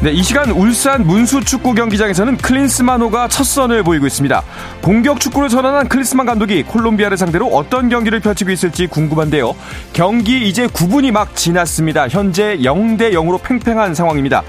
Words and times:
네, 0.00 0.12
이 0.12 0.22
시간 0.22 0.52
울산 0.52 1.04
문수 1.04 1.40
축구 1.44 1.74
경기장에서는 1.74 2.36
클린스만호가 2.36 3.26
첫 3.26 3.42
선을 3.42 3.82
보이고 3.82 4.06
있습니다. 4.06 4.44
공격 4.80 5.18
축구를 5.18 5.48
전환한 5.48 5.88
클린스만 5.88 6.24
감독이 6.24 6.62
콜롬비아를 6.62 7.16
상대로 7.16 7.48
어떤 7.48 7.88
경기를 7.88 8.20
펼치고 8.20 8.52
있을지 8.52 8.86
궁금한데요. 8.86 9.56
경기 9.92 10.46
이제 10.48 10.68
9분이 10.68 11.10
막 11.10 11.34
지났습니다. 11.34 12.06
현재 12.06 12.58
0대 12.58 13.12
0으로 13.12 13.42
팽팽한 13.42 13.96
상황입니다. 13.96 14.44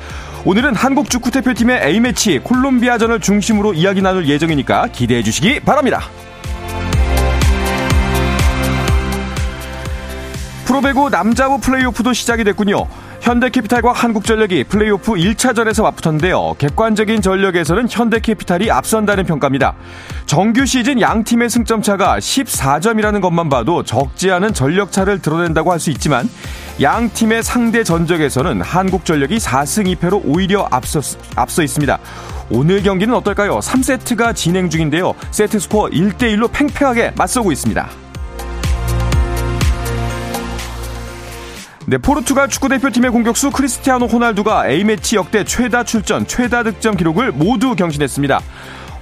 오늘은 0.46 0.76
한국 0.76 1.10
축구 1.10 1.32
대표팀의 1.32 1.82
A매치 1.82 2.40
콜롬비아전을 2.44 3.20
중심으로 3.20 3.74
이야기 3.74 4.04
나눌 4.04 4.28
예정이니까 4.28 4.90
기대해 4.92 5.24
주시기 5.24 5.62
바랍니다. 5.62 6.04
프로배구 10.66 11.10
남자부 11.10 11.60
플레이오프도 11.60 12.14
시작이 12.14 12.44
됐군요. 12.44 12.86
현대캐피탈과 13.22 13.92
한국전력이 13.92 14.64
플레이오프 14.66 15.14
1차전에서 15.14 15.84
맞붙었는데요. 15.84 16.56
객관적인 16.58 17.22
전력에서는 17.22 17.88
현대캐피탈이 17.90 18.72
앞선다는 18.72 19.26
평가입니다. 19.26 19.76
정규 20.26 20.66
시즌 20.66 21.02
양 21.02 21.24
팀의 21.24 21.50
승점 21.50 21.82
차가 21.82 22.18
14점이라는 22.20 23.22
것만 23.22 23.50
봐도 23.50 23.84
적지 23.84 24.32
않은 24.32 24.54
전력 24.54 24.92
차를 24.92 25.20
드러낸다고 25.20 25.72
할 25.72 25.80
수 25.80 25.92
있지만 25.92 26.30
양 26.82 27.10
팀의 27.10 27.42
상대 27.42 27.84
전적에서는 27.86 28.62
한국전력이 28.62 29.38
4승 29.38 29.96
2패로 29.96 30.22
오히려 30.26 30.68
앞서, 30.72 31.00
앞서 31.36 31.64
있습니다. 31.64 31.98
오늘 32.50 32.84
경기는 32.84 33.14
어떨까요? 33.16 33.60
3세트가 33.60 34.36
진행 34.36 34.70
중인데요. 34.70 35.14
세트 35.32 35.60
스코어 35.60 35.90
1대1로 35.90 36.52
팽팽하게 36.52 37.14
맞서고 37.18 37.52
있습니다. 37.54 37.90
네, 41.90 41.98
포르투갈 41.98 42.50
축구대표팀의 42.50 43.10
공격수 43.10 43.50
크리스티아노 43.50 44.06
호날두가 44.06 44.70
A매치 44.70 45.16
역대 45.16 45.44
최다 45.44 45.86
출전, 45.86 46.28
최다 46.28 46.62
득점 46.62 46.96
기록을 46.96 47.32
모두 47.32 47.76
경신했습니다. 47.76 48.42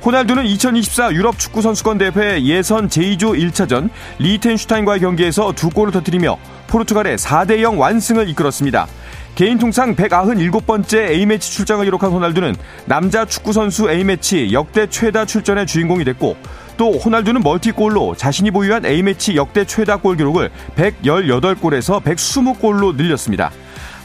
호날두는 0.05 0.45
2024 0.45 1.11
유럽 1.11 1.37
축구 1.37 1.61
선수권 1.61 1.97
대회 1.97 2.41
예선 2.43 2.87
제2조 2.87 3.37
1차전 3.51 3.89
리텐슈타인과의 4.19 5.01
경기에서 5.01 5.51
두 5.51 5.69
골을 5.69 5.91
터뜨리며 5.91 6.37
포르투갈의 6.67 7.17
4대 7.17 7.59
0 7.59 7.77
완승을 7.77 8.29
이끌었습니다. 8.29 8.87
개인 9.35 9.57
통상 9.57 9.93
197번째 9.93 11.09
A매치 11.09 11.51
출장을 11.51 11.83
기록한 11.83 12.11
호날두는 12.11 12.55
남자 12.85 13.25
축구 13.25 13.51
선수 13.51 13.91
A매치 13.91 14.53
역대 14.53 14.87
최다 14.87 15.25
출전의 15.25 15.67
주인공이 15.67 16.05
됐고 16.05 16.37
또 16.77 16.93
호날두는 16.93 17.41
멀티골로 17.41 18.15
자신이 18.15 18.51
보유한 18.51 18.85
A매치 18.85 19.35
역대 19.35 19.65
최다 19.65 19.97
골 19.97 20.15
기록을 20.15 20.51
118골에서 20.75 22.01
120골로 22.03 22.95
늘렸습니다. 22.95 23.51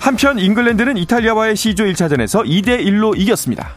한편 0.00 0.38
잉글랜드는 0.38 0.96
이탈리아와의 0.96 1.54
C조 1.54 1.84
1차전에서 1.84 2.44
2대 2.44 2.84
1로 2.84 3.16
이겼습니다. 3.16 3.70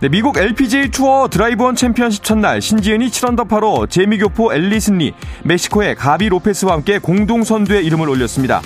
네, 0.00 0.10
미국 0.10 0.36
LPGA 0.36 0.90
투어 0.90 1.28
드라이브온 1.28 1.74
챔피언십 1.74 2.22
첫날 2.22 2.60
신지은이 2.60 3.08
7언더파로 3.08 3.88
재미교포 3.88 4.52
앨리슨리, 4.52 5.14
멕시코의 5.44 5.94
가비 5.94 6.28
로페스와 6.28 6.74
함께 6.74 6.98
공동 6.98 7.42
선두에 7.42 7.80
이름을 7.80 8.06
올렸습니다. 8.10 8.60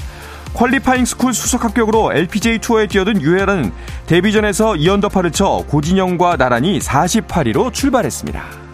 Qualifying 0.54 1.04
School 1.04 1.32
수석 1.32 1.64
합격으로 1.64 2.12
LPGA 2.12 2.58
투어에 2.58 2.86
뛰어든 2.86 3.22
유해라는 3.22 3.72
데뷔전에서 4.06 4.72
2언더파를 4.72 5.32
쳐 5.32 5.64
고진영과 5.68 6.36
나란히 6.36 6.78
48위로 6.78 7.72
출발했습니다. 7.72 8.69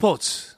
스포츠 0.00 0.56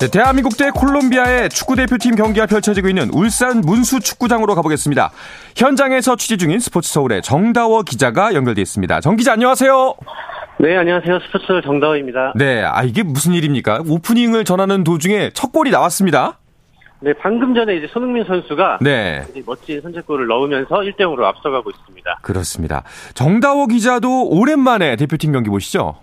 네, 0.00 0.10
대한민국 0.10 0.56
대 0.56 0.70
콜롬비아의 0.70 1.48
축구대표팀 1.50 2.16
경기가 2.16 2.46
펼쳐지고 2.46 2.88
있는 2.88 3.08
울산 3.12 3.60
문수 3.60 4.00
축구장으로 4.00 4.56
가보겠습니다. 4.56 5.12
현장에서 5.56 6.16
취재 6.16 6.36
중인 6.36 6.58
스포츠 6.58 6.92
서울의 6.92 7.22
정다워 7.22 7.82
기자가 7.82 8.34
연결돼 8.34 8.60
있습니다. 8.60 9.00
정 9.00 9.14
기자 9.14 9.34
안녕하세요. 9.34 9.94
네, 10.58 10.76
안녕하세요. 10.76 11.20
스포츠 11.20 11.46
정다워입니다. 11.64 12.32
네, 12.34 12.64
아 12.64 12.82
이게 12.82 13.04
무슨 13.04 13.32
일입니까? 13.32 13.84
오프닝을 13.86 14.44
전하는 14.44 14.82
도중에 14.82 15.30
첫 15.34 15.52
골이 15.52 15.70
나왔습니다. 15.70 16.40
네, 17.02 17.12
방금 17.14 17.52
전에 17.52 17.76
이제 17.76 17.88
손흥민 17.88 18.24
선수가 18.24 18.78
네. 18.80 19.24
멋진 19.44 19.80
선제골을 19.80 20.28
넣으면서 20.28 20.76
1대 20.76 21.00
0으로 21.00 21.24
앞서가고 21.24 21.70
있습니다. 21.70 22.18
그렇습니다. 22.22 22.84
정다호 23.14 23.66
기자도 23.66 24.28
오랜만에 24.28 24.94
대표팀 24.94 25.32
경기 25.32 25.50
보시죠? 25.50 25.96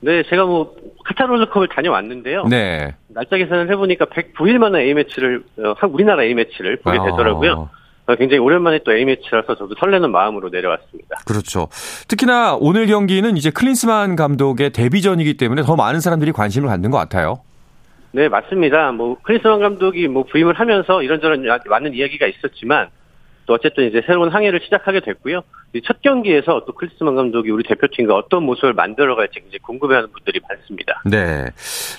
네, 0.00 0.22
제가 0.30 0.44
뭐 0.44 0.72
카타르 1.04 1.32
월드컵을 1.32 1.68
다녀왔는데요. 1.68 2.44
네. 2.44 2.94
날짜 3.08 3.36
계산을 3.36 3.70
해보니까 3.72 4.04
109일 4.04 4.58
만에 4.58 4.82
A 4.82 4.94
매치를 4.94 5.42
어, 5.58 5.86
우리나라 5.88 6.22
A 6.22 6.34
매치를 6.34 6.76
보게 6.76 6.98
아. 6.98 7.04
되더라고요. 7.04 7.52
어. 7.52 8.14
굉장히 8.14 8.38
오랜만에 8.38 8.80
또 8.84 8.92
A 8.92 9.04
매치라서 9.04 9.56
저도 9.56 9.74
설레는 9.80 10.12
마음으로 10.12 10.48
내려왔습니다. 10.50 11.16
그렇죠. 11.26 11.66
특히나 12.06 12.56
오늘 12.60 12.86
경기는 12.86 13.36
이제 13.36 13.50
클린스만 13.50 14.14
감독의 14.14 14.70
데뷔전이기 14.70 15.36
때문에 15.38 15.62
더 15.62 15.74
많은 15.74 15.98
사람들이 15.98 16.30
관심을 16.30 16.68
갖는 16.68 16.92
것 16.92 16.98
같아요. 16.98 17.40
네, 18.16 18.30
맞습니다. 18.30 18.92
뭐 18.92 19.18
크리스만 19.22 19.60
감독이 19.60 20.08
뭐 20.08 20.22
부임을 20.22 20.54
하면서 20.54 21.02
이런저런 21.02 21.44
많은 21.68 21.92
이야기가 21.92 22.26
있었지만 22.26 22.88
또 23.44 23.52
어쨌든 23.52 23.86
이제 23.86 24.00
새로운 24.06 24.30
항해를 24.30 24.60
시작하게 24.64 25.00
됐고요. 25.00 25.42
첫 25.84 26.00
경기에서 26.00 26.64
또 26.66 26.72
크리스만 26.72 27.14
감독이 27.14 27.50
우리 27.50 27.62
대표팀과 27.64 28.16
어떤 28.16 28.44
모습을 28.44 28.72
만들어갈지 28.72 29.40
굉장히 29.40 29.58
궁금해하는 29.58 30.10
분들이 30.12 30.40
많습니다. 30.48 31.02
네. 31.04 31.44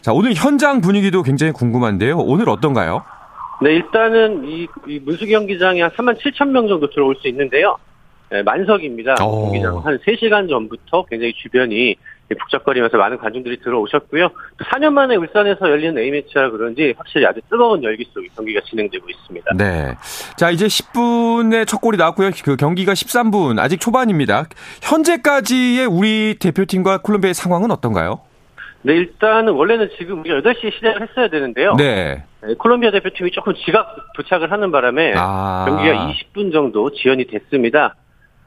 자, 0.02 0.12
오늘 0.12 0.34
현장 0.34 0.82
분위기도 0.82 1.22
굉장히 1.22 1.54
궁금한데요. 1.54 2.18
오늘 2.18 2.50
어떤가요? 2.50 3.04
네, 3.62 3.76
일단은 3.76 4.44
이, 4.44 4.68
이 4.88 5.00
문수 5.00 5.28
경기장에 5.28 5.84
한 5.84 5.92
3만 5.92 6.18
7천 6.18 6.48
명 6.48 6.68
정도 6.68 6.90
들어올 6.90 7.16
수 7.18 7.28
있는데요. 7.28 7.78
네, 8.32 8.42
만석입니다. 8.42 9.24
오. 9.24 9.52
경기장 9.52 9.86
한 9.86 10.00
3시간 10.00 10.50
전부터 10.50 11.06
굉장히 11.06 11.34
주변이 11.34 11.96
북적거리면서 12.36 12.98
많은 12.98 13.18
관중들이 13.18 13.60
들어오셨고요. 13.62 14.30
4년 14.72 14.94
만에 14.94 15.16
울산에서 15.16 15.70
열리는 15.70 15.98
A매치라 15.98 16.50
그런지 16.52 16.94
확실히 16.98 17.26
아주 17.26 17.40
뜨거운 17.50 17.84
열기 17.84 18.06
속에 18.14 18.28
경기가 18.36 18.62
진행되고 18.70 19.10
있습니다. 19.10 19.52
네. 19.58 19.96
자, 20.36 20.50
이제 20.50 20.68
10분에 20.68 21.68
첫 21.68 21.80
골이 21.80 21.98
나왔고요. 21.98 22.32
그 22.44 22.56
경기가 22.56 22.94
13분, 22.94 23.60
아직 23.60 23.80
초반입니다. 23.80 24.46
현재까지의 24.82 25.86
우리 25.86 26.36
대표팀과 26.40 27.02
콜롬비아의 27.02 27.34
상황은 27.34 27.72
어떤가요? 27.72 28.22
네, 28.84 28.94
일단은 28.94 29.54
원래는 29.54 29.90
지금 29.98 30.20
우리가 30.22 30.40
8시에 30.40 30.74
시작을 30.74 31.02
했어야 31.02 31.28
되는데요. 31.30 31.76
네. 31.76 32.24
네 32.42 32.54
콜롬비아 32.56 32.92
대표팀이 32.92 33.32
조금 33.32 33.54
지각 33.66 33.96
도착을 34.16 34.52
하는 34.52 34.72
바람에 34.72 35.14
아. 35.18 35.66
경기가 35.68 36.14
20분 36.14 36.54
정도 36.54 36.92
지연이 36.92 37.26
됐습니다. 37.26 37.96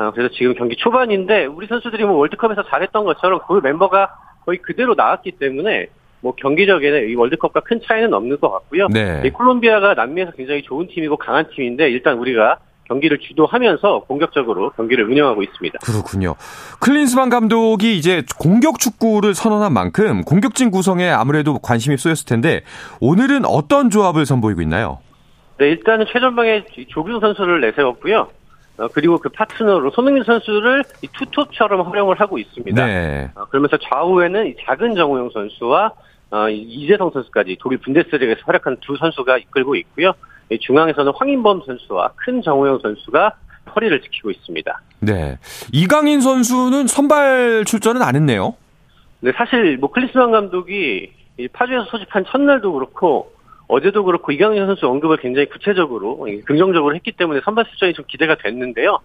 어, 0.00 0.12
그래서 0.12 0.32
지금 0.34 0.54
경기 0.54 0.76
초반인데 0.76 1.44
우리 1.44 1.66
선수들이 1.66 2.04
뭐 2.04 2.16
월드컵에서 2.16 2.64
잘했던 2.64 3.04
것처럼 3.04 3.40
그 3.46 3.60
멤버가 3.62 4.08
거의 4.46 4.58
그대로 4.58 4.94
나왔기 4.94 5.32
때문에 5.32 5.88
뭐 6.22 6.34
경기적에는 6.34 7.10
이 7.10 7.14
월드컵과 7.14 7.60
큰 7.60 7.80
차이는 7.86 8.14
없는 8.14 8.40
것 8.40 8.50
같고요. 8.50 8.88
네. 8.88 9.22
이 9.24 9.30
콜롬비아가 9.30 9.92
남미에서 9.92 10.32
굉장히 10.32 10.62
좋은 10.62 10.88
팀이고 10.88 11.18
강한 11.18 11.46
팀인데 11.54 11.90
일단 11.90 12.16
우리가 12.16 12.58
경기를 12.84 13.18
주도하면서 13.18 14.04
공격적으로 14.08 14.70
경기를 14.70 15.04
운영하고 15.04 15.42
있습니다. 15.42 15.78
그렇군요. 15.80 16.34
클린스만 16.80 17.28
감독이 17.28 17.96
이제 17.96 18.22
공격 18.38 18.78
축구를 18.78 19.34
선언한 19.34 19.72
만큼 19.72 20.22
공격진 20.22 20.70
구성에 20.70 21.08
아무래도 21.08 21.58
관심이 21.58 21.98
쏘였을 21.98 22.26
텐데 22.26 22.62
오늘은 23.00 23.44
어떤 23.44 23.90
조합을 23.90 24.26
선보이고 24.26 24.62
있나요? 24.62 24.98
네, 25.58 25.68
일단은 25.68 26.06
최전방에 26.10 26.64
조규 26.88 27.20
선수를 27.20 27.60
내세웠고요. 27.60 28.28
어, 28.80 28.88
그리고 28.88 29.18
그 29.18 29.28
파트너로 29.28 29.90
손흥민 29.90 30.24
선수를 30.24 30.82
이 31.02 31.08
투톱처럼 31.12 31.86
활용을 31.86 32.18
하고 32.18 32.38
있습니다. 32.38 32.86
네. 32.86 33.30
어, 33.34 33.44
그러면서 33.44 33.76
좌우에는 33.76 34.46
이 34.46 34.56
작은 34.64 34.94
정우영 34.94 35.30
선수와 35.32 35.92
어, 36.30 36.48
이재성 36.48 37.10
선수까지 37.12 37.58
독일 37.60 37.78
분데스리그에서 37.78 38.40
활약한 38.46 38.78
두 38.80 38.96
선수가 38.96 39.38
이끌고 39.38 39.76
있고요. 39.76 40.12
중앙에서는 40.60 41.12
황인범 41.14 41.62
선수와 41.66 42.12
큰 42.16 42.42
정우영 42.42 42.80
선수가 42.82 43.32
허리를 43.76 44.00
지키고 44.00 44.30
있습니다. 44.30 44.80
네. 45.00 45.38
이강인 45.72 46.20
선수는 46.20 46.86
선발 46.86 47.64
출전은 47.66 48.02
안 48.02 48.16
했네요. 48.16 48.54
네, 49.20 49.32
사실 49.36 49.76
뭐 49.76 49.90
클리스만 49.90 50.32
감독이 50.32 51.12
파주에서 51.52 51.84
소집한 51.84 52.24
첫날도 52.24 52.72
그렇고 52.72 53.32
어제도 53.70 54.04
그렇고 54.04 54.32
이강인 54.32 54.66
선수 54.66 54.86
언급을 54.86 55.18
굉장히 55.18 55.48
구체적으로 55.48 56.26
긍정적으로 56.44 56.94
했기 56.94 57.12
때문에 57.12 57.40
선발 57.44 57.66
출전이 57.66 57.94
좀 57.94 58.04
기대가 58.08 58.36
됐는데요. 58.36 58.98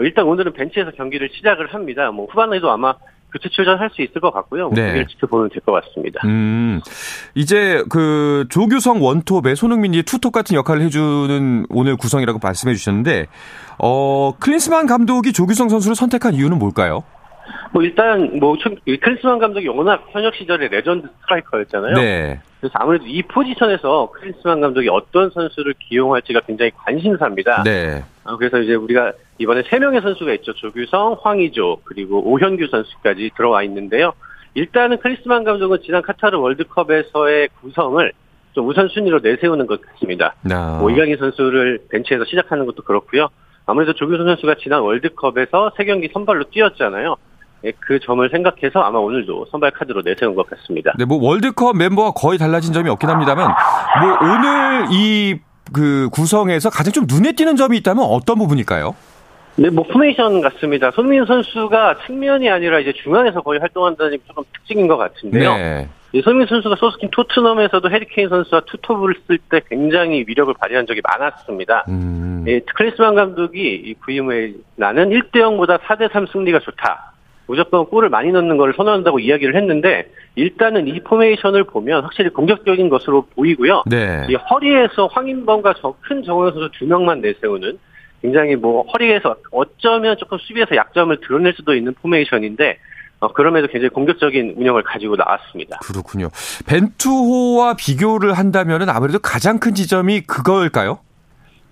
일단 0.00 0.24
오늘은 0.26 0.52
벤치에서 0.52 0.92
경기를 0.92 1.28
시작을 1.32 1.72
합니다. 1.74 2.10
뭐 2.10 2.26
후반에도 2.26 2.70
아마 2.70 2.94
교체 3.32 3.48
출전할 3.48 3.90
수 3.90 4.02
있을 4.02 4.20
것 4.20 4.32
같고요. 4.32 4.64
뭐 4.68 4.74
네. 4.74 4.82
경기를 4.86 5.06
지켜보면 5.06 5.50
될 5.50 5.60
것 5.62 5.72
같습니다. 5.72 6.20
음, 6.24 6.80
이제 7.36 7.84
그 7.88 8.46
조규성 8.50 9.02
원톱에 9.02 9.54
손흥민이 9.54 10.02
투톱 10.02 10.32
같은 10.32 10.56
역할을 10.56 10.82
해주는 10.82 11.66
오늘 11.68 11.96
구성이라고 11.96 12.40
말씀해 12.42 12.74
주셨는데, 12.74 13.26
어, 13.78 14.34
클린스만 14.40 14.86
감독이 14.86 15.32
조규성 15.32 15.68
선수를 15.68 15.94
선택한 15.94 16.34
이유는 16.34 16.58
뭘까요? 16.58 17.04
뭐 17.72 17.82
일단 17.82 18.38
뭐 18.38 18.56
클린스만 18.84 19.38
감독이 19.38 19.68
워낙 19.68 20.04
현역 20.10 20.34
시절에 20.34 20.68
레전드 20.68 21.08
스트라이커였잖아요. 21.22 21.94
네. 21.94 22.40
그래서 22.60 22.72
아무래도 22.74 23.06
이 23.06 23.22
포지션에서 23.22 24.10
클린스만 24.12 24.60
감독이 24.60 24.88
어떤 24.88 25.30
선수를 25.30 25.74
기용할지가 25.78 26.40
굉장히 26.40 26.72
관심사입니다. 26.74 27.62
네. 27.62 28.04
아, 28.24 28.36
그래서 28.36 28.58
이제 28.58 28.74
우리가 28.74 29.12
이번에 29.38 29.62
세 29.68 29.78
명의 29.78 30.00
선수가 30.00 30.32
있죠. 30.34 30.52
조규성, 30.54 31.18
황희조, 31.22 31.82
그리고 31.84 32.20
오현규 32.30 32.66
선수까지 32.70 33.30
들어와 33.36 33.62
있는데요. 33.62 34.12
일단은 34.54 34.98
클리스만 34.98 35.44
감독은 35.44 35.78
지난 35.82 36.02
카타르 36.02 36.38
월드컵에서의 36.38 37.48
구성을 37.60 38.12
좀 38.52 38.68
우선순위로 38.68 39.20
내세우는 39.20 39.66
것 39.66 39.80
같습니다. 39.80 40.34
아. 40.50 40.78
뭐 40.80 40.90
이강인 40.90 41.16
선수를 41.16 41.84
벤치에서 41.88 42.24
시작하는 42.24 42.66
것도 42.66 42.82
그렇고요. 42.82 43.28
아무래도 43.64 43.92
조규성 43.92 44.26
선수가 44.26 44.56
지난 44.60 44.80
월드컵에서 44.80 45.72
세 45.76 45.84
경기 45.84 46.08
선발로 46.12 46.44
뛰었잖아요. 46.50 47.16
예, 47.64 47.72
그 47.78 48.00
점을 48.00 48.28
생각해서 48.30 48.80
아마 48.80 48.98
오늘도 48.98 49.46
선발 49.50 49.72
카드로 49.72 50.02
내세운 50.02 50.34
것 50.34 50.48
같습니다. 50.50 50.92
네, 50.98 51.04
뭐 51.04 51.18
월드컵 51.22 51.76
멤버와 51.76 52.12
거의 52.12 52.38
달라진 52.38 52.72
점이 52.72 52.88
없긴 52.88 53.08
합니다만, 53.10 53.54
뭐 54.00 54.18
오늘 54.30 54.86
이 54.90 55.50
그 55.72 56.08
구성에서 56.10 56.70
가장 56.70 56.92
좀 56.92 57.06
눈에 57.08 57.32
띄는 57.32 57.56
점이 57.56 57.76
있다면 57.78 58.04
어떤 58.04 58.38
부분일까요? 58.38 58.94
네, 59.56 59.68
뭐 59.70 59.84
포메이션 59.84 60.40
같습니다. 60.40 60.90
손흥민 60.92 61.24
선수가 61.24 61.98
측면이 62.06 62.48
아니라 62.48 62.80
이제 62.80 62.92
중앙에서 63.02 63.42
거의 63.42 63.60
활동한다는 63.60 64.12
게 64.12 64.18
조금 64.26 64.44
특징인 64.52 64.88
것 64.88 64.96
같은데요. 64.96 65.56
네. 65.56 65.88
손흥민 66.24 66.46
선수가 66.48 66.74
소속팀 66.76 67.10
토트넘에서도 67.12 67.88
해리케인 67.90 68.28
선수와 68.28 68.62
투톱을 68.66 69.14
쓸 69.26 69.38
때 69.38 69.60
굉장히 69.68 70.24
위력을 70.26 70.52
발휘한 70.58 70.86
적이 70.86 71.02
많았습니다. 71.04 71.84
음. 71.88 72.44
예, 72.48 72.60
클린스만 72.74 73.14
감독이 73.14 73.74
이 73.74 73.94
부임을 73.94 74.54
나는 74.76 75.10
1대 75.10 75.36
0보다 75.36 75.78
4대 75.78 76.10
3 76.12 76.26
승리가 76.26 76.60
좋다. 76.60 77.12
무조건 77.50 77.84
골을 77.86 78.10
많이 78.10 78.30
넣는 78.30 78.56
것을 78.58 78.74
선호한다고 78.76 79.18
이야기를 79.18 79.56
했는데 79.56 80.08
일단은 80.36 80.86
이 80.86 81.00
포메이션을 81.00 81.64
보면 81.64 82.04
확실히 82.04 82.30
공격적인 82.30 82.88
것으로 82.88 83.26
보이고요. 83.34 83.82
네. 83.86 84.24
이 84.28 84.36
허리에서 84.36 85.08
황인범과 85.08 85.74
큰 86.02 86.22
정우영 86.22 86.52
선수 86.52 86.70
두 86.78 86.86
명만 86.86 87.20
내세우는 87.20 87.76
굉장히 88.22 88.54
뭐 88.54 88.84
허리에서 88.92 89.34
어쩌면 89.50 90.16
조금 90.16 90.38
수비에서 90.38 90.76
약점을 90.76 91.18
드러낼 91.26 91.52
수도 91.54 91.74
있는 91.74 91.92
포메이션인데 91.94 92.78
어, 93.18 93.32
그럼에도 93.32 93.66
굉장히 93.66 93.88
공격적인 93.88 94.54
운영을 94.56 94.84
가지고 94.84 95.16
나왔습니다. 95.16 95.80
그렇군요. 95.82 96.28
벤투호와 96.68 97.74
비교를 97.74 98.34
한다면 98.34 98.88
아무래도 98.88 99.18
가장 99.18 99.58
큰 99.58 99.74
지점이 99.74 100.20
그거일까요? 100.20 101.00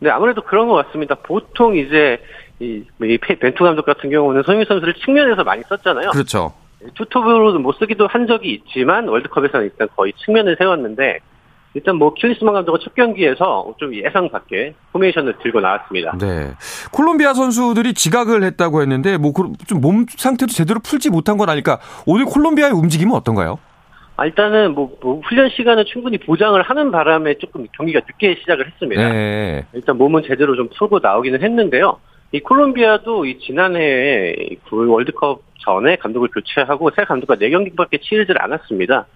네, 0.00 0.10
아무래도 0.10 0.42
그런 0.42 0.66
것 0.66 0.74
같습니다. 0.86 1.14
보통 1.14 1.76
이제 1.76 2.20
이, 2.60 2.82
이 3.02 3.18
벤투 3.18 3.62
감독 3.62 3.84
같은 3.86 4.10
경우는 4.10 4.42
손흥민 4.42 4.66
선수를 4.66 4.94
측면에서 4.94 5.44
많이 5.44 5.62
썼잖아요. 5.68 6.10
그렇죠. 6.10 6.52
투톱으로도 6.94 7.58
못 7.58 7.72
쓰기도 7.78 8.06
한 8.06 8.26
적이 8.26 8.52
있지만 8.54 9.08
월드컵에서는 9.08 9.66
일단 9.66 9.88
거의 9.96 10.12
측면을 10.24 10.56
세웠는데 10.58 11.18
일단 11.74 11.96
뭐 11.96 12.14
클린스만 12.14 12.54
감독은 12.54 12.80
첫 12.82 12.94
경기에서 12.94 13.74
좀 13.78 13.94
예상 13.94 14.30
밖의 14.30 14.74
포메이션을 14.92 15.34
들고 15.42 15.60
나왔습니다. 15.60 16.16
네. 16.18 16.52
콜롬비아 16.92 17.34
선수들이 17.34 17.94
지각을 17.94 18.42
했다고 18.42 18.80
했는데 18.82 19.18
뭐 19.18 19.32
좀 19.66 19.80
몸 19.80 20.06
상태도 20.08 20.52
제대로 20.52 20.80
풀지 20.80 21.10
못한 21.10 21.36
건 21.36 21.48
아닐까. 21.50 21.78
오늘 22.06 22.24
콜롬비아의 22.24 22.72
움직임은 22.72 23.14
어떤가요? 23.14 23.58
아, 24.16 24.26
일단은 24.26 24.74
뭐, 24.74 24.90
뭐, 25.00 25.20
훈련 25.28 25.48
시간을 25.50 25.84
충분히 25.84 26.18
보장을 26.18 26.60
하는 26.60 26.90
바람에 26.90 27.34
조금 27.38 27.66
경기가 27.76 28.00
늦게 28.00 28.34
시작을 28.40 28.66
했습니다. 28.66 29.08
네. 29.12 29.64
일단 29.74 29.96
몸은 29.96 30.24
제대로 30.26 30.56
좀 30.56 30.68
풀고 30.76 30.98
나오기는 31.00 31.40
했는데요. 31.40 31.98
이 32.32 32.40
콜롬비아도 32.40 33.24
이 33.24 33.38
지난해 33.38 34.34
그 34.68 34.86
월드컵 34.88 35.42
전에 35.64 35.96
감독을 35.96 36.28
교체하고 36.28 36.90
새 36.94 37.04
감독과 37.04 37.36
4경기밖에 37.36 38.02
치르질 38.02 38.36
않았습니다. 38.40 39.06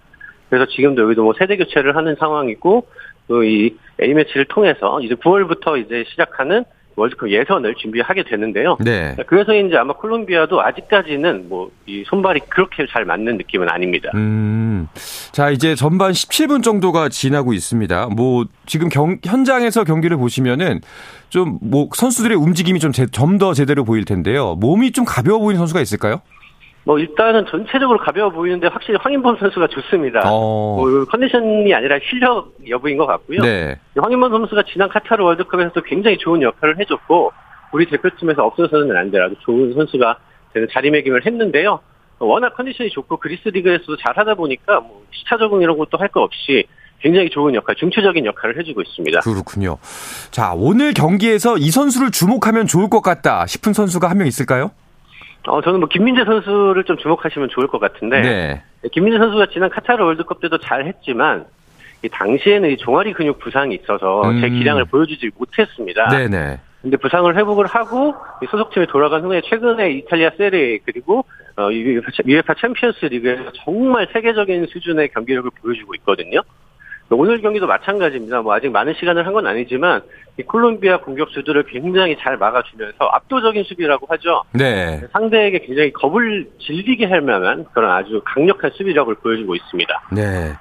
그래서 0.49 0.65
지금도 0.67 1.03
여기도 1.03 1.23
뭐 1.23 1.33
세대 1.37 1.57
교체를 1.57 1.95
하는 1.95 2.15
상황이고 2.15 2.87
또 3.27 3.43
이 3.43 3.75
A매치를 4.01 4.45
통해서 4.45 4.99
이제 5.01 5.15
9월부터 5.15 5.83
이제 5.83 6.03
시작하는 6.09 6.65
월드컵 6.95 7.29
예선을 7.29 7.75
준비하게 7.75 8.23
되는데요. 8.23 8.77
네. 8.79 9.15
그래서인지 9.27 9.75
아마 9.77 9.93
콜롬비아도 9.93 10.61
아직까지는 10.61 11.49
뭐 11.49 11.69
이 11.85 12.03
손발이 12.07 12.39
그렇게 12.47 12.85
잘 12.89 13.03
맞는 13.03 13.35
느낌은 13.37 13.67
아닙니다. 13.67 14.09
음. 14.15 14.87
자, 15.33 15.49
이제 15.49 15.75
전반 15.75 16.13
17분 16.13 16.63
정도가 16.63 17.09
지나고 17.09 17.51
있습니다. 17.51 18.07
뭐 18.15 18.45
지금 18.65 18.87
경, 18.87 19.17
현장에서 19.23 19.83
경기를 19.83 20.15
보시면은 20.17 20.79
좀 21.29 21.59
뭐 21.61 21.89
선수들의 21.93 22.37
움직임이 22.37 22.79
좀 22.79 22.93
좀 22.93 23.37
더 23.37 23.53
제대로 23.53 23.83
보일 23.83 24.05
텐데요. 24.05 24.55
몸이 24.55 24.91
좀 24.91 25.03
가벼워 25.03 25.39
보이는 25.39 25.57
선수가 25.57 25.81
있을까요? 25.81 26.21
뭐 26.85 26.99
일단은 26.99 27.45
전체적으로 27.49 27.97
가벼워 27.99 28.29
보이는데 28.29 28.67
확실히 28.67 28.97
황인범 29.01 29.37
선수가 29.37 29.67
좋습니다. 29.67 30.21
어. 30.25 30.75
뭐 30.77 31.05
컨디션이 31.05 31.73
아니라 31.73 31.97
실력 32.09 32.53
여부인 32.67 32.97
것 32.97 33.05
같고요. 33.05 33.41
네. 33.41 33.79
황인범 33.97 34.31
선수가 34.31 34.63
지난 34.71 34.89
카타르 34.89 35.23
월드컵에서도 35.23 35.81
굉장히 35.83 36.17
좋은 36.17 36.41
역할을 36.41 36.79
해줬고 36.79 37.31
우리 37.71 37.85
대표팀에서 37.89 38.43
없어서는 38.45 38.95
안 38.97 39.09
될 39.11 39.21
아주 39.21 39.35
좋은 39.39 39.73
선수가 39.73 40.17
되는 40.53 40.67
자리매김을 40.71 41.25
했는데요. 41.25 41.79
워낙 42.19 42.53
컨디션이 42.55 42.89
좋고 42.91 43.17
그리스 43.17 43.47
리그에서도 43.49 43.97
잘하다 43.97 44.35
보니까 44.35 44.79
뭐 44.81 45.03
시차 45.11 45.37
적응 45.37 45.61
이런 45.61 45.77
것도 45.77 45.97
할 45.97 46.07
거 46.09 46.21
없이 46.21 46.65
굉장히 47.01 47.29
좋은 47.29 47.53
역할, 47.55 47.75
중추적인 47.75 48.25
역할을 48.25 48.57
해주고 48.59 48.81
있습니다. 48.81 49.19
그렇군요. 49.21 49.77
자, 50.31 50.53
오늘 50.55 50.93
경기에서 50.93 51.57
이 51.57 51.69
선수를 51.69 52.11
주목하면 52.11 52.65
좋을 52.67 52.89
것 52.89 53.01
같다 53.01 53.45
싶은 53.45 53.73
선수가 53.73 54.09
한 54.09 54.17
명 54.17 54.27
있을까요? 54.27 54.71
어, 55.47 55.61
저는 55.61 55.79
뭐 55.79 55.89
김민재 55.89 56.23
선수를 56.25 56.83
좀 56.85 56.97
주목하시면 56.97 57.49
좋을 57.49 57.67
것 57.67 57.79
같은데. 57.79 58.21
네. 58.21 58.63
김민재 58.91 59.17
선수가 59.17 59.47
지난 59.47 59.69
카타르 59.69 60.03
월드컵 60.03 60.39
때도 60.41 60.57
잘 60.59 60.85
했지만, 60.85 61.45
이 62.03 62.09
당시에는 62.09 62.69
이 62.69 62.77
종아리 62.77 63.13
근육 63.13 63.39
부상이 63.39 63.75
있어서 63.75 64.29
음. 64.29 64.41
제 64.41 64.49
기량을 64.49 64.85
보여주지 64.85 65.31
못했습니다. 65.37 66.09
네네. 66.09 66.59
근데 66.81 66.97
부상을 66.97 67.33
회복을 67.33 67.65
하고 67.65 68.13
소속팀에 68.51 68.87
돌아간 68.87 69.21
후에 69.21 69.41
최근에 69.45 69.91
이탈리아 69.91 70.31
세리에 70.37 70.79
그리고 70.85 71.23
어, 71.55 71.69
UEFA 71.71 72.55
챔피언스 72.55 73.05
리그에서 73.05 73.53
정말 73.63 74.05
세계적인 74.11 74.65
수준의 74.65 75.09
경기력을 75.09 75.49
보여주고 75.61 75.95
있거든요. 75.95 76.41
오늘 77.09 77.41
경기도 77.41 77.67
마찬가지입니다. 77.67 78.41
뭐 78.41 78.53
아직 78.55 78.69
많은 78.71 78.93
시간을 78.99 79.25
한 79.27 79.33
건 79.33 79.47
아니지만 79.47 80.01
이 80.39 80.43
콜롬비아 80.43 80.97
공격수들을 81.01 81.63
굉장히 81.71 82.15
잘 82.19 82.37
막아주면서 82.37 82.97
압도적인 82.99 83.63
수비라고 83.63 84.05
하죠. 84.09 84.43
네. 84.51 85.01
상대에게 85.11 85.59
굉장히 85.59 85.91
겁을 85.93 86.47
질리게 86.59 87.05
할 87.05 87.21
만한 87.21 87.65
그런 87.73 87.91
아주 87.91 88.21
강력한 88.25 88.71
수비력을 88.75 89.13
보여주고 89.15 89.55
있습니다. 89.55 90.01
네. 90.11 90.53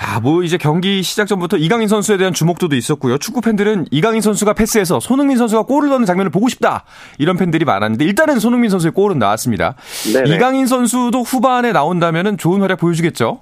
아, 0.00 0.20
뭐 0.20 0.42
이제 0.42 0.56
경기 0.56 1.02
시작 1.02 1.26
전부터 1.26 1.56
이강인 1.56 1.88
선수에 1.88 2.16
대한 2.18 2.32
주목도도 2.32 2.76
있었고요. 2.76 3.18
축구 3.18 3.40
팬들은 3.40 3.86
이강인 3.90 4.20
선수가 4.20 4.52
패스해서 4.54 5.00
손흥민 5.00 5.36
선수가 5.36 5.62
골을 5.64 5.88
넣는 5.90 6.06
장면을 6.06 6.30
보고 6.30 6.48
싶다. 6.48 6.84
이런 7.18 7.36
팬들이 7.36 7.64
많았는데 7.64 8.04
일단은 8.04 8.38
손흥민 8.38 8.70
선수의 8.70 8.92
골은 8.92 9.18
나왔습니다. 9.18 9.74
네네. 10.14 10.34
이강인 10.34 10.66
선수도 10.66 11.22
후반에 11.22 11.72
나온다면 11.72 12.38
좋은 12.38 12.60
활약 12.60 12.78
보여주겠죠? 12.78 13.40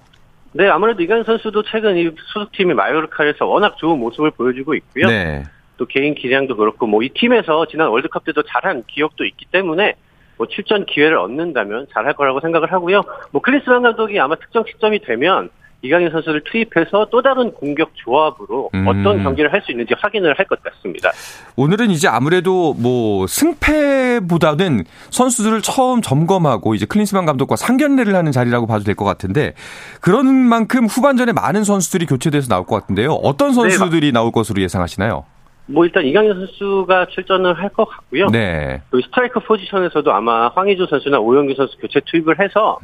네, 0.57 0.69
아무래도 0.69 1.03
이강 1.03 1.23
선수도 1.25 1.63
최근 1.65 1.99
이 1.99 2.11
소속팀이 2.33 2.73
마요르카에서 2.73 3.47
워낙 3.47 3.77
좋은 3.77 3.99
모습을 3.99 4.31
보여주고 4.31 4.75
있고요. 4.75 5.07
네. 5.07 5.43
또 5.77 5.85
개인 5.85 6.15
기량도 6.15 6.57
그렇고 6.57 6.87
뭐 6.87 7.03
이 7.03 7.11
팀에서 7.11 7.67
지난 7.67 7.89
월드컵 7.89 8.25
때도 8.25 8.43
잘한 8.43 8.85
기억도 8.87 9.27
있기 9.27 9.45
때문에 9.53 9.95
뭐 10.39 10.47
출전 10.47 10.87
기회를 10.87 11.19
얻는다면 11.19 11.89
잘할 11.93 12.15
거라고 12.15 12.41
생각을 12.41 12.73
하고요. 12.73 13.03
뭐 13.33 13.43
클린스만 13.43 13.83
감독이 13.83 14.19
아마 14.19 14.35
특정 14.37 14.65
시점이 14.67 15.01
되면 15.01 15.51
이강인 15.87 16.11
선수를 16.11 16.43
투입해서 16.45 17.07
또 17.11 17.23
다른 17.23 17.53
공격 17.53 17.91
조합으로 17.95 18.71
음. 18.75 18.87
어떤 18.87 19.23
경기를 19.23 19.53
할 19.53 19.63
수 19.63 19.73
있는지 19.73 19.95
확인을 19.99 20.35
할 20.39 20.47
것 20.47 20.63
같습니다. 20.63 21.11
오늘은 21.57 21.91
이제 21.91 22.09
아무래도 22.09 22.75
뭐 22.75 23.27
승패보다는 23.27 24.85
선수들을 25.11 25.63
처음 25.63 26.03
점검하고 26.03 26.75
이제 26.75 26.87
클린스만 26.87 27.25
감독과 27.27 27.57
상견례를 27.57 28.15
하는 28.15 28.33
자리라고 28.33 28.67
봐도 28.67 28.85
될 28.85 28.95
것 28.97 29.05
같은데 29.05 29.53
그런 30.01 30.27
만큼 30.27 30.87
후반전에 30.87 31.33
많은 31.33 31.65
선수들이 31.65 32.07
교체돼서 32.07 32.49
나올 32.49 32.65
것 32.67 32.77
같은데요. 32.81 33.13
어떤 33.13 33.49
네, 33.49 33.55
선수들이 33.55 34.07
네, 34.09 34.13
나올 34.13 34.33
것으로 34.33 34.63
예상하시나요? 34.63 35.25
뭐 35.69 35.85
일단 35.85 36.05
이강인 36.05 36.33
선수가 36.33 37.07
출전을 37.09 37.59
할 37.59 37.69
것 37.71 37.87
같고요. 37.89 38.29
네. 38.29 38.81
그 38.91 39.01
스트라이커 39.05 39.41
포지션에서도 39.41 40.13
아마 40.13 40.49
황의조 40.55 40.87
선수나 40.87 41.19
오현규 41.19 41.55
선수 41.57 41.77
교체 41.79 42.01
투입을 42.07 42.39
해서 42.41 42.79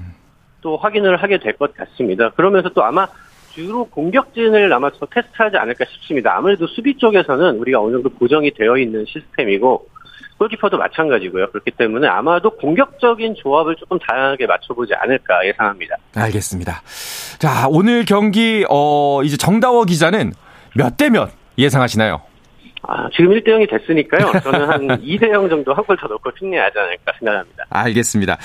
또 0.63 0.77
확인을 0.79 1.17
하게 1.23 1.39
될 1.39 1.53
것 1.59 1.75
같습니다. 1.77 2.31
그러면서 2.31 2.71
또 2.71 2.83
아마 2.83 3.07
주로 3.53 3.85
공격진을 3.85 4.73
아마 4.73 4.91
더 4.91 5.07
테스트하지 5.07 5.57
않을까 5.59 5.85
싶습니다. 5.85 6.35
아무래도 6.37 6.67
수비 6.67 6.97
쪽에서는 6.97 7.59
우리가 7.59 7.81
어느 7.81 7.93
정도 7.93 8.09
고정이 8.09 8.53
되어 8.55 8.79
있는 8.79 9.05
시스템이고 9.07 9.87
골키퍼도 10.39 10.79
마찬가지고요. 10.79 11.51
그렇기 11.51 11.73
때문에 11.73 12.09
아마도 12.09 12.51
공격적인 12.57 13.35
조합을 13.37 13.77
조금 13.77 13.99
다양하게 13.99 14.47
맞춰보지 14.47 14.95
않을까 14.95 15.47
예상합니다. 15.47 15.97
알겠습니다. 16.17 16.81
자 17.39 17.67
오늘 17.69 18.05
경기 18.07 18.65
어 18.71 19.21
이제 19.23 19.37
정다워 19.37 19.85
기자는 19.85 20.33
몇 20.75 20.97
대 20.97 21.11
몇 21.11 21.31
예상하시나요? 21.59 22.23
아, 22.85 23.09
지금 23.17 23.31
1대 23.31 23.49
0이 23.49 23.71
됐으니까요. 23.71 24.41
저는 24.43 24.69
한 24.69 24.81
2대 25.03 25.31
0 25.31 25.49
정도 25.49 25.73
한 25.75 25.85
골 25.85 25.97
더 25.97 26.09
넣고 26.09 26.31
승리하지 26.39 26.79
않을까 26.79 27.13
생각합니다. 27.19 27.65
알겠습니다. 27.71 28.39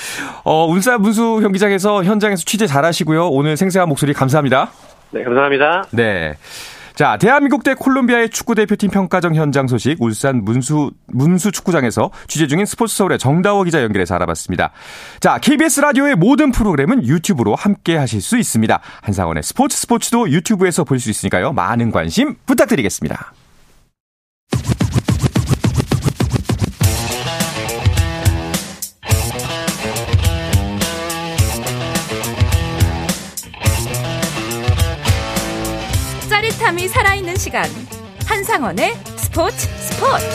어, 0.44 0.66
운사 0.68 0.98
문수 0.98 1.40
경기장에서 1.42 2.04
현장에서 2.04 2.44
취재 2.46 2.68
잘 2.68 2.86
하시고요. 2.86 3.30
오늘 3.30 3.58
생생한 3.58 3.90
목소리 3.90 4.14
감사합니다. 4.14 4.70
네, 5.12 5.24
감사합니다. 5.24 5.86
네. 5.92 6.36
자, 6.94 7.16
대한민국 7.18 7.64
대 7.64 7.76
콜롬비아의 7.76 8.30
축구 8.30 8.56
대표팀 8.56 8.90
평가정 8.90 9.36
현장 9.36 9.68
소식 9.68 10.02
울산 10.02 10.44
문수 10.44 10.90
문수 11.08 11.52
축구장에서 11.52 12.10
취재 12.28 12.48
중인 12.48 12.66
스포츠 12.66 12.96
서울의 12.96 13.20
정다워 13.20 13.64
기자 13.66 13.84
연결해서 13.84 14.16
알아봤습니다. 14.16 14.72
자, 15.20 15.38
KBS 15.38 15.82
라디오의 15.82 16.16
모든 16.16 16.52
프로그램은 16.52 17.06
유튜브로 17.06 17.54
함께 17.54 17.96
하실 17.98 18.20
수 18.20 18.36
있습니다. 18.38 18.80
한상원의 19.04 19.44
스포츠 19.44 19.78
스포츠도 19.78 20.32
유튜브에서 20.32 20.84
볼 20.84 21.00
수 21.00 21.12
있으니까요. 21.12 21.54
많은 21.54 21.92
관심 21.92 22.36
부탁드리겠습니다. 22.48 23.32
짜릿함이 36.68 36.88
살아있는 36.90 37.36
시간 37.38 37.66
한상원의 38.26 38.94
스포츠 39.16 39.68
스포츠 39.68 40.26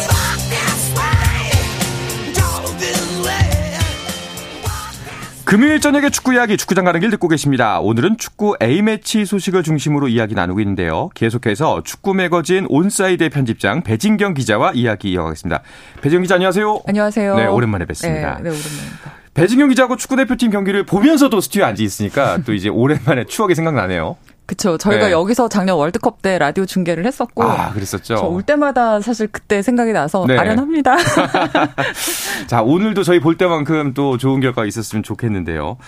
금요일 5.45 5.81
저녁에 5.81 6.09
축구 6.09 6.33
이야기 6.33 6.57
축구장 6.57 6.87
가는 6.87 7.01
길 7.01 7.11
듣고 7.11 7.29
계십니다. 7.29 7.81
오늘은 7.81 8.17
축구 8.17 8.57
A매치 8.63 9.27
소식을 9.27 9.63
중심으로 9.63 10.09
이야기 10.09 10.35
나누고 10.35 10.61
있는데요. 10.61 11.11
계속해서 11.15 11.83
축구 11.83 12.15
매거진 12.15 12.67
온사이드의 12.71 13.29
편집장 13.29 13.83
배진경 13.83 14.33
기자와 14.33 14.73
이야기 14.73 15.11
이어가겠습니다. 15.13 15.61
배진경 16.01 16.23
기자 16.23 16.37
안녕하세요. 16.37 16.83
안녕하세요. 16.87 17.37
네, 17.37 17.47
오랜만에 17.47 17.85
뵙습니다. 17.85 18.37
네, 18.37 18.45
네 18.45 18.49
오랜만입니다. 18.49 19.13
배진경 19.35 19.69
기자하고 19.69 19.97
축구대표팀 19.97 20.51
경기를 20.51 20.85
보면서도 20.85 21.41
스튜디오에 21.41 21.65
앉아 21.65 21.83
있으니까 21.83 22.39
또 22.47 22.55
이제 22.55 22.71
오랜만에 22.71 23.25
추억이 23.25 23.55
생각나네요. 23.55 24.17
그렇죠. 24.47 24.77
저희가 24.77 25.07
네. 25.07 25.13
여기서 25.13 25.49
작년 25.49 25.77
월드컵 25.77 26.21
때 26.21 26.39
라디오 26.39 26.67
중계를 26.67 27.07
했었고, 27.07 27.43
아, 27.45 27.73
그랬었죠. 27.73 28.29
올 28.29 28.43
때마다 28.43 29.01
사실 29.01 29.29
그때 29.29 29.63
생각이 29.63 29.93
나서 29.93 30.25
네. 30.27 30.37
아련합니다. 30.37 30.97
자, 32.47 32.63
오늘도 32.63 33.03
저희 33.03 33.21
볼 33.21 33.37
때만큼 33.37 33.95
또 33.95 34.19
좋은 34.19 34.41
결과가 34.41 34.67
있었으면 34.67 35.03
좋겠는데요. 35.03 35.79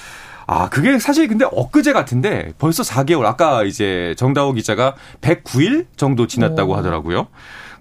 아, 0.47 0.69
그게 0.69 0.99
사실 0.99 1.27
근데 1.29 1.47
엊그제 1.51 1.93
같은데 1.93 2.53
벌써 2.59 2.83
4개월, 2.83 3.25
아까 3.25 3.65
이제 3.65 4.15
정다호 4.19 4.53
기자가 4.53 4.95
109일 5.21 5.87
정도 5.97 6.27
지났다고 6.27 6.73
오. 6.73 6.77
하더라고요. 6.77 7.29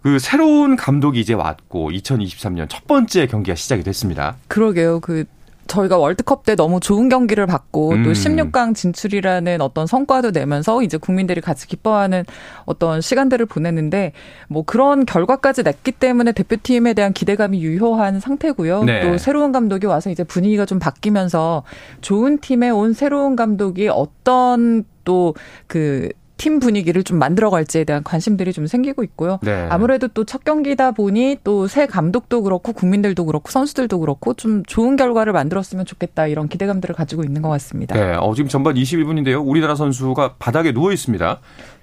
그 0.02 0.20
새로운 0.20 0.76
감독이 0.76 1.20
이제 1.20 1.34
왔고 1.34 1.90
2023년 1.92 2.68
첫 2.70 2.86
번째 2.88 3.26
경기가 3.28 3.56
시작이 3.56 3.84
됐습니다. 3.84 4.36
그러게요. 4.50 5.00
그 5.00 5.26
저희가 5.68 5.98
월드컵 5.98 6.46
때 6.46 6.56
너무 6.56 6.80
좋은 6.80 7.10
경기를 7.10 7.46
받고 7.46 7.92
음. 7.92 8.04
또 8.04 8.12
16강 8.12 8.76
진출이라는 8.76 9.62
어떤 9.62 9.88
성과도 9.88 10.32
내면서 10.32 10.84
이제 10.84 10.98
국민들이 10.98 11.42
같이 11.42 11.68
기뻐하는 11.68 12.26
어떤 12.66 13.02
시간들을 13.02 13.46
보냈는데 13.46 14.14
뭐 14.48 14.64
그런 14.64 15.06
결과까지 15.06 15.64
냈기 15.64 15.92
때문에 15.94 16.32
대표팀에 16.32 16.94
대한 16.94 17.14
기대감이 17.14 17.62
유효한 17.62 18.20
상태고요. 18.20 18.84
네. 18.84 19.02
또 19.02 19.18
새로운 19.18 19.52
감독이 19.52 19.86
와서 19.86 20.10
이제 20.10 20.24
분위기가 20.24 20.66
좀 20.66 20.80
바뀌면서 20.80 21.64
좋은 22.02 22.40
팀에 22.40 22.70
온 22.70 22.94
새로운 22.94 23.36
감독이 23.36 23.90
어떤 23.90 24.84
또그 25.04 26.10
팀 26.44 26.60
분위기를 26.60 27.06
좀 27.06 27.20
만들어갈지에 27.20 27.86
대한 27.86 28.04
관심들이 28.04 28.52
좀 28.52 28.68
생기고 28.68 29.02
있고요. 29.06 29.40
네. 29.44 29.66
아무래도 29.70 30.10
또 30.10 30.26
첫 30.26 30.44
경기다 30.44 30.92
보니 30.92 31.38
또 31.46 31.68
새 31.68 31.86
감독도 31.86 32.44
그렇고 32.44 32.74
국민들도 32.74 33.24
그렇고 33.26 33.50
선수들도 33.50 33.98
그렇고 34.00 34.34
좀 34.34 34.62
좋은 34.66 34.98
결과를 34.98 35.32
만들었으면 35.32 35.86
좋겠다 35.86 36.28
이런 36.28 36.50
기대감들을 36.50 36.94
가지고 36.96 37.24
있는 37.24 37.42
것 37.42 37.48
같습니다. 37.48 37.96
네, 37.96 38.16
어, 38.20 38.34
지금 38.36 38.50
전반 38.50 38.74
21분인데요. 38.76 39.42
우리나라 39.48 39.76
선수가 39.76 40.36
바닥에 40.38 40.74
누워 40.74 40.92
있습니다. 40.92 41.40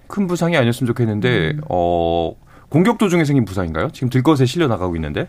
큰 0.08 0.26
부상이 0.26 0.58
아니었으면 0.58 0.86
좋겠는데 0.88 1.52
음. 1.52 1.60
어. 1.70 2.32
공격 2.68 2.98
도중에 2.98 3.24
생긴 3.24 3.44
부상인가요? 3.46 3.88
지금 3.92 4.10
들것에 4.10 4.44
실려 4.46 4.68
나가고 4.68 4.94
있는데. 4.96 5.26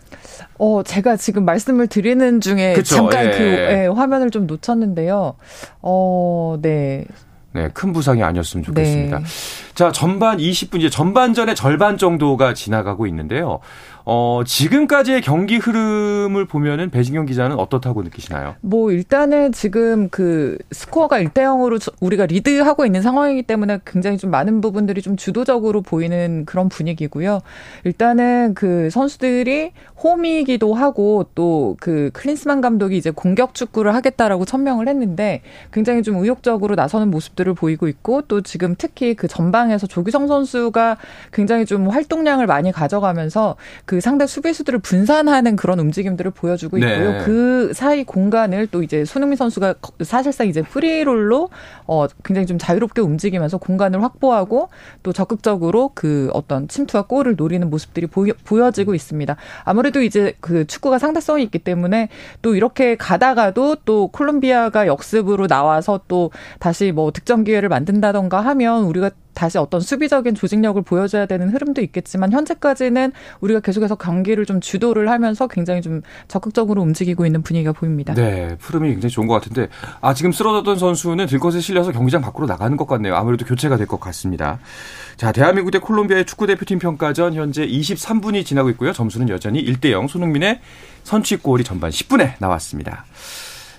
어, 0.58 0.82
제가 0.84 1.16
지금 1.16 1.44
말씀을 1.44 1.88
드리는 1.88 2.40
중에 2.40 2.74
그쵸? 2.74 2.94
잠깐 2.96 3.26
예. 3.26 3.30
그 3.30 3.42
예, 3.44 3.86
화면을 3.92 4.30
좀 4.30 4.46
놓쳤는데요. 4.46 5.34
어, 5.80 6.56
네. 6.62 7.04
네, 7.52 7.68
큰 7.72 7.92
부상이 7.92 8.22
아니었으면 8.22 8.64
좋겠습니다. 8.64 9.18
네. 9.18 9.24
자, 9.74 9.92
전반 9.92 10.38
20분 10.38 10.78
이제 10.78 10.88
전반전의 10.88 11.54
절반 11.54 11.98
정도가 11.98 12.54
지나가고 12.54 13.06
있는데요. 13.06 13.60
어, 14.04 14.42
지금까지의 14.44 15.20
경기 15.20 15.58
흐름을 15.58 16.46
보면은 16.46 16.90
배진경 16.90 17.26
기자는 17.26 17.58
어떻다고 17.58 18.02
느끼시나요? 18.02 18.54
뭐 18.60 18.90
일단은 18.90 19.52
지금 19.52 20.08
그 20.08 20.58
스코어가 20.70 21.20
1대 21.20 21.42
0으로 21.42 21.80
우리가 22.00 22.26
리드하고 22.26 22.86
있는 22.86 23.02
상황이기 23.02 23.42
때문에 23.42 23.80
굉장히 23.84 24.18
좀 24.18 24.30
많은 24.30 24.60
부분들이 24.60 25.02
좀 25.02 25.16
주도적으로 25.16 25.82
보이는 25.82 26.44
그런 26.46 26.68
분위기고요. 26.68 27.40
일단은 27.84 28.54
그 28.54 28.88
선수들이 28.90 29.72
홈이기도 30.02 30.74
하고 30.74 31.26
또 31.34 31.76
그 31.82 32.10
클린스만 32.12 32.60
감독이 32.60 32.96
이제 32.96 33.10
공격 33.10 33.54
축구를 33.54 33.92
하겠다라고 33.94 34.44
천명을 34.44 34.86
했는데 34.86 35.42
굉장히 35.72 36.02
좀 36.02 36.16
의욕적으로 36.16 36.74
나서는 36.74 37.10
모습들을 37.10 37.54
보이고 37.54 37.88
있고 37.88 38.22
또 38.22 38.40
지금 38.40 38.74
특히 38.76 39.14
그 39.14 39.28
전방에서 39.28 39.86
조규성 39.86 40.28
선수가 40.28 40.96
굉장히 41.32 41.66
좀 41.66 41.88
활동량을 41.88 42.46
많이 42.46 42.72
가져가면서 42.72 43.56
그 43.84 43.91
상대 44.00 44.26
수비수들을 44.26 44.78
분산하는 44.80 45.56
그런 45.56 45.78
움직임들을 45.80 46.30
보여주고 46.32 46.78
네. 46.78 46.92
있고요. 46.92 47.12
네. 47.12 47.24
그 47.24 47.72
사이 47.74 48.04
공간을 48.04 48.68
또 48.68 48.82
이제 48.82 49.04
손흥민 49.04 49.36
선수가 49.36 49.74
사실상 50.02 50.48
이제 50.48 50.62
프리롤로 50.62 51.50
어 51.86 52.06
굉장히 52.24 52.46
좀 52.46 52.58
자유롭게 52.58 53.00
움직이면서 53.00 53.58
공간을 53.58 54.02
확보하고 54.02 54.68
또 55.02 55.12
적극적으로 55.12 55.90
그 55.94 56.30
어떤 56.32 56.68
침투와 56.68 57.04
골을 57.04 57.36
노리는 57.36 57.68
모습들이 57.68 58.06
보여, 58.06 58.32
보여지고 58.44 58.94
있습니다. 58.94 59.36
아무래도 59.64 60.02
이제 60.02 60.34
그 60.40 60.66
축구가 60.66 60.98
상대성이 60.98 61.42
있기 61.44 61.58
때문에 61.58 62.08
또 62.42 62.54
이렇게 62.54 62.96
가다가도 62.96 63.76
또 63.84 64.08
콜롬비아가 64.08 64.86
역습으로 64.86 65.46
나와서 65.46 66.00
또 66.08 66.30
다시 66.58 66.92
뭐 66.92 67.10
득점 67.10 67.44
기회를 67.44 67.68
만든다던가 67.68 68.40
하면 68.40 68.84
우리가 68.84 69.10
다시 69.34 69.58
어떤 69.58 69.80
수비적인 69.80 70.34
조직력을 70.34 70.80
보여줘야 70.82 71.26
되는 71.26 71.48
흐름도 71.50 71.80
있겠지만 71.82 72.32
현재까지는 72.32 73.12
우리가 73.40 73.60
계속해서 73.60 73.94
경기를 73.94 74.46
좀 74.46 74.60
주도를 74.60 75.08
하면서 75.10 75.46
굉장히 75.46 75.80
좀 75.82 76.02
적극적으로 76.28 76.82
움직이고 76.82 77.24
있는 77.26 77.42
분위기가 77.42 77.72
보입니다. 77.72 78.14
네, 78.14 78.56
흐름이 78.60 78.90
굉장히 78.90 79.10
좋은 79.12 79.26
것 79.26 79.34
같은데 79.34 79.68
아 80.00 80.12
지금 80.14 80.32
쓰러졌던 80.32 80.78
선수는 80.78 81.26
들것에 81.26 81.60
실려서 81.60 81.92
경기장 81.92 82.20
밖으로 82.22 82.46
나가는 82.46 82.76
것 82.76 82.86
같네요. 82.86 83.14
아무래도 83.14 83.44
교체가 83.44 83.76
될 83.76 83.86
것 83.86 84.00
같습니다. 84.00 84.58
자, 85.16 85.32
대한민국 85.32 85.70
대 85.70 85.78
콜롬비아의 85.78 86.24
축구 86.24 86.46
대표팀 86.46 86.78
평가전 86.78 87.34
현재 87.34 87.66
23분이 87.66 88.46
지나고 88.46 88.70
있고요. 88.70 88.92
점수는 88.92 89.28
여전히 89.28 89.62
1대 89.64 89.90
0. 89.90 90.08
손흥민의 90.08 90.60
선취골이 91.04 91.64
전반 91.64 91.90
10분에 91.90 92.34
나왔습니다. 92.38 93.04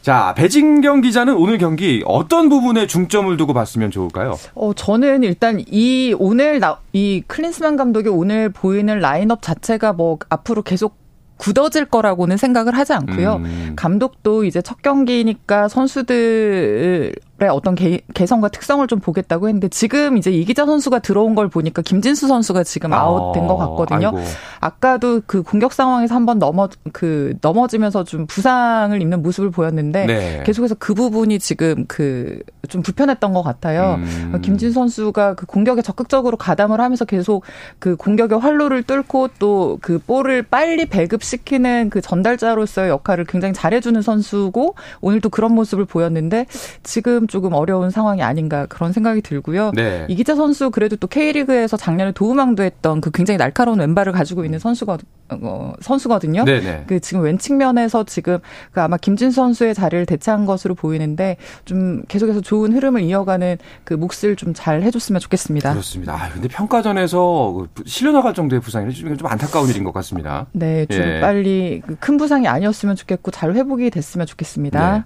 자, 0.04 0.34
배진경 0.36 1.00
기자는 1.00 1.34
오늘 1.34 1.58
경기 1.58 2.04
어떤 2.06 2.50
부분에 2.50 2.88
중점을 2.88 3.36
두고 3.38 3.54
봤으면 3.54 3.90
좋을까요? 3.90 4.38
어, 4.54 4.74
저는 4.74 5.24
일단 5.24 5.64
이 5.66 6.14
오늘 6.20 6.60
나, 6.60 6.78
이 6.92 7.24
클린스만 7.26 7.78
감독이 7.78 8.10
오늘 8.10 8.50
보이는 8.50 9.00
라인업 9.00 9.42
자체가 9.42 9.94
뭐 9.94 10.18
앞으로 10.28 10.62
계속 10.62 10.98
굳어질 11.38 11.86
거라고는 11.86 12.36
생각을 12.36 12.76
하지 12.76 12.92
않고요. 12.92 13.36
음. 13.46 13.74
감독도 13.78 14.44
이제 14.44 14.62
첫 14.62 14.82
경기니까 14.82 15.70
선수들 15.70 17.16
어떤 17.48 17.76
개, 17.76 18.02
개성과 18.14 18.50
특성을 18.50 18.86
좀 18.88 19.00
보겠다고 19.00 19.48
했는데 19.48 19.68
지금 19.70 20.18
이제 20.18 20.32
이기자 20.32 20.66
선수가 20.66 21.00
들어온 21.00 21.36
걸 21.36 21.48
보니까 21.50 21.82
김진수 21.82 22.28
선수가 22.28 22.64
지금 22.64 22.94
아, 22.94 23.00
아웃된 23.02 23.48
것 23.48 23.58
같거든요. 23.58 24.08
아이고. 24.08 24.20
아까도 24.60 25.22
그 25.26 25.44
공격 25.44 25.74
상황에서 25.74 26.16
한번 26.16 26.40
넘어 26.40 26.70
그 26.92 27.34
넘어지면서 27.42 28.04
좀 28.04 28.28
부상을 28.28 29.02
입는 29.02 29.22
모습을 29.22 29.52
보였는데 29.52 30.06
네. 30.06 30.44
계속해서 30.46 30.76
그 30.80 30.94
부분이 30.94 31.40
지금 31.40 31.86
그 31.88 32.42
좀 32.70 32.82
불편했던 32.82 33.34
것 33.34 33.44
같아요. 33.44 33.96
음. 34.00 34.40
김진수 34.42 34.74
선수가 34.74 35.36
그 35.36 35.46
공격에 35.46 35.82
적극적으로 35.82 36.38
가담을 36.38 36.80
하면서 36.80 37.04
계속 37.04 37.44
그 37.80 37.96
공격의 37.98 38.40
활로를 38.40 38.84
뚫고 38.84 39.30
또 39.40 39.78
그 39.82 40.00
볼을 40.00 40.44
빨리 40.44 40.86
배급시키는 40.86 41.90
그 41.90 42.00
전달자로서의 42.00 42.90
역할을 42.90 43.26
굉장히 43.26 43.54
잘해주는 43.54 44.02
선수고 44.02 44.76
오늘도 45.02 45.30
그런 45.30 45.54
모습을 45.54 45.86
보였는데 45.86 46.46
지금 46.84 47.28
조금 47.34 47.54
어려운 47.54 47.90
상황이 47.90 48.22
아닌가 48.22 48.68
그런 48.68 48.94
생각이 48.94 49.22
들고요. 49.22 49.72
네. 49.74 50.06
이기자 50.08 50.36
선수 50.36 50.70
그래도 50.70 50.96
또 50.96 51.08
K리그에서 51.08 51.78
작년에 51.78 52.12
도움왕도 52.12 52.62
했던 52.62 53.02
그 53.02 53.10
굉장히 53.10 53.40
날카로운 53.40 53.80
왼발을 53.80 54.14
가지고 54.14 54.46
있는 54.46 54.60
선수가 54.60 55.00
어, 55.42 55.74
선수거든요. 55.82 56.46
네네. 56.46 56.62
네. 56.62 56.84
그 56.86 57.00
지금 57.00 57.22
왼 57.24 57.40
측면에서 57.40 58.04
지금 58.04 58.38
그 58.72 58.82
아마 58.82 58.98
김진 58.98 59.32
선수의 59.32 59.74
자리를 59.74 60.06
대체한 60.06 60.46
것으로 60.46 60.76
보이는데 60.76 61.38
좀 61.66 62.04
계속해서 62.08 62.42
좋은 62.42 62.72
흐름을 62.74 63.02
이어가는 63.02 63.58
그 63.84 63.96
몫을 63.96 64.36
좀 64.38 64.54
잘 64.54 64.84
해줬으면 64.84 65.20
좋겠습니다. 65.20 65.72
그렇습니다. 65.72 66.14
아, 66.14 66.30
근데 66.30 66.48
평가전에서 66.48 67.66
그 67.74 67.84
실려 67.86 68.12
나갈 68.12 68.34
정도의 68.34 68.62
부상이 68.62 68.94
좀, 68.94 69.18
좀 69.18 69.28
안타까운 69.28 69.68
일인 69.70 69.84
것 69.84 69.92
같습니다. 69.94 70.46
네, 70.52 70.86
좀 70.86 71.02
예. 71.02 71.20
빨리 71.20 71.82
그큰 71.86 72.18
부상이 72.18 72.48
아니었으면 72.48 72.96
좋겠고 72.96 73.32
잘 73.32 73.56
회복이 73.56 73.90
됐으면 73.90 74.28
좋겠습니다. 74.28 74.98
네. 74.98 75.04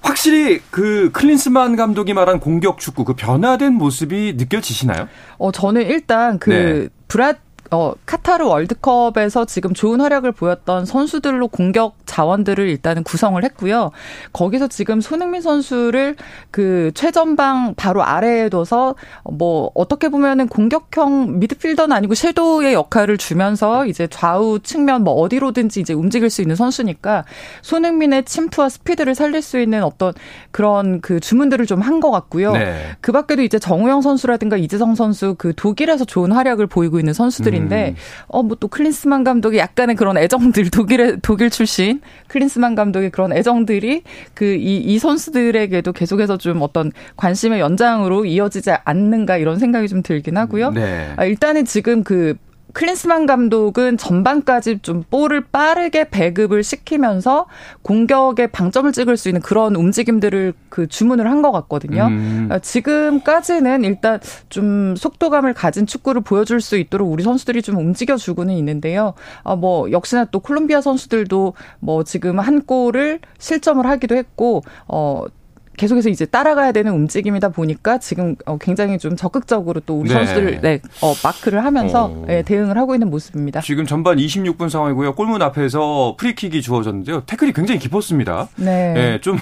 확실히 0.00 0.60
그 0.70 1.10
클린스만 1.12 1.55
감독이 1.76 2.12
말한 2.14 2.40
공격 2.40 2.78
축구 2.78 3.04
그 3.04 3.14
변화된 3.14 3.72
모습이 3.72 4.34
느껴지시나요? 4.36 5.08
어 5.38 5.52
저는 5.52 5.86
일단 5.86 6.38
그 6.38 6.50
네. 6.50 6.88
브라 7.08 7.34
어, 7.70 7.92
카타르 8.06 8.44
월드컵에서 8.46 9.44
지금 9.46 9.74
좋은 9.74 10.00
활약을 10.00 10.32
보였던 10.32 10.84
선수들로 10.86 11.48
공격 11.48 11.96
자원들을 12.06 12.68
일단은 12.68 13.02
구성을 13.02 13.42
했고요. 13.42 13.90
거기서 14.32 14.68
지금 14.68 15.00
손흥민 15.00 15.40
선수를 15.42 16.16
그 16.50 16.90
최전방 16.94 17.74
바로 17.76 18.02
아래에 18.02 18.48
둬서 18.48 18.94
뭐 19.24 19.70
어떻게 19.74 20.08
보면은 20.08 20.48
공격형 20.48 21.38
미드필더는 21.40 21.96
아니고 21.96 22.14
섀도우의 22.14 22.74
역할을 22.74 23.16
주면서 23.18 23.86
이제 23.86 24.06
좌우 24.06 24.58
측면 24.60 25.02
뭐 25.04 25.14
어디로든지 25.14 25.80
이제 25.80 25.92
움직일 25.92 26.30
수 26.30 26.42
있는 26.42 26.56
선수니까 26.56 27.24
손흥민의 27.62 28.24
침투와 28.24 28.68
스피드를 28.68 29.14
살릴 29.14 29.42
수 29.42 29.58
있는 29.58 29.82
어떤 29.82 30.12
그런 30.50 31.00
그 31.00 31.20
주문들을 31.20 31.64
좀 31.66 31.76
한 31.86 32.00
것 32.00 32.10
같고요. 32.10 32.52
네. 32.52 32.96
그 33.00 33.12
밖에도 33.12 33.42
이제 33.42 33.58
정우영 33.58 34.02
선수라든가 34.02 34.56
이재성 34.56 34.94
선수 34.96 35.34
그 35.38 35.52
독일에서 35.54 36.04
좋은 36.04 36.32
활약을 36.32 36.66
보이고 36.66 36.98
있는 36.98 37.12
선수들이 37.12 37.55
선수들인데 37.56 37.88
음. 37.90 37.94
어뭐 38.28 38.56
또 38.60 38.68
클린스만 38.68 39.24
감독이 39.24 39.58
약간의 39.58 39.96
그런 39.96 40.16
애정들 40.16 40.70
독일의 40.70 41.18
독일 41.22 41.50
출신 41.50 42.00
클린스만 42.28 42.74
감독의 42.74 43.10
그런 43.10 43.32
애정들이 43.32 44.02
그 44.34 44.56
이 44.56 44.76
이 44.86 44.98
선수들에게도 44.98 45.92
계속해서 45.92 46.36
좀 46.38 46.62
어떤 46.62 46.92
관심의 47.16 47.60
연장으로 47.60 48.24
이어지지 48.24 48.70
않는가 48.84 49.36
이런 49.36 49.58
생각이 49.58 49.88
좀 49.88 50.02
들긴 50.02 50.36
하고요. 50.36 50.70
네. 50.70 51.12
아, 51.16 51.24
일단은 51.24 51.64
지금 51.64 52.04
그 52.04 52.34
클린스만 52.76 53.24
감독은 53.24 53.96
전반까지 53.96 54.80
좀 54.82 55.02
볼을 55.10 55.40
빠르게 55.50 56.10
배급을 56.10 56.62
시키면서 56.62 57.46
공격에 57.80 58.48
방점을 58.48 58.92
찍을 58.92 59.16
수 59.16 59.30
있는 59.30 59.40
그런 59.40 59.74
움직임들을 59.74 60.52
그 60.68 60.86
주문을 60.86 61.30
한 61.30 61.40
것 61.40 61.52
같거든요. 61.52 62.06
음. 62.06 62.48
아, 62.50 62.58
지금까지는 62.58 63.84
일단 63.84 64.20
좀 64.50 64.94
속도감을 64.96 65.54
가진 65.54 65.86
축구를 65.86 66.20
보여줄 66.20 66.60
수 66.60 66.76
있도록 66.76 67.10
우리 67.10 67.22
선수들이 67.22 67.62
좀 67.62 67.76
움직여주고는 67.76 68.54
있는데요. 68.54 69.14
아, 69.42 69.56
뭐 69.56 69.90
역시나 69.90 70.26
또 70.26 70.40
콜롬비아 70.40 70.82
선수들도 70.82 71.54
뭐 71.80 72.04
지금 72.04 72.38
한 72.38 72.62
골을 72.62 73.20
실점을 73.38 73.86
하기도 73.86 74.16
했고 74.16 74.62
어 74.86 75.24
계속해서 75.76 76.08
이제 76.08 76.24
따라가야 76.26 76.72
되는 76.72 76.92
움직임이다 76.92 77.50
보니까 77.50 77.98
지금 77.98 78.36
어, 78.46 78.56
굉장히 78.58 78.98
좀 78.98 79.16
적극적으로 79.16 79.80
또 79.86 80.00
우리 80.00 80.08
네. 80.08 80.14
선수들 80.14 80.60
네, 80.62 80.80
어, 81.02 81.14
마크를 81.22 81.64
하면서 81.64 82.04
어. 82.06 82.24
네, 82.26 82.42
대응을 82.42 82.76
하고 82.78 82.94
있는 82.94 83.10
모습입니다. 83.10 83.60
지금 83.60 83.86
전반 83.86 84.16
26분 84.16 84.70
상황이고요. 84.70 85.14
골문 85.14 85.42
앞에서 85.42 86.16
프리킥이 86.18 86.62
주어졌는데요. 86.62 87.22
태클이 87.26 87.52
굉장히 87.52 87.78
깊었습니다. 87.80 88.48
네. 88.56 88.92
네 88.94 89.20
좀 89.20 89.38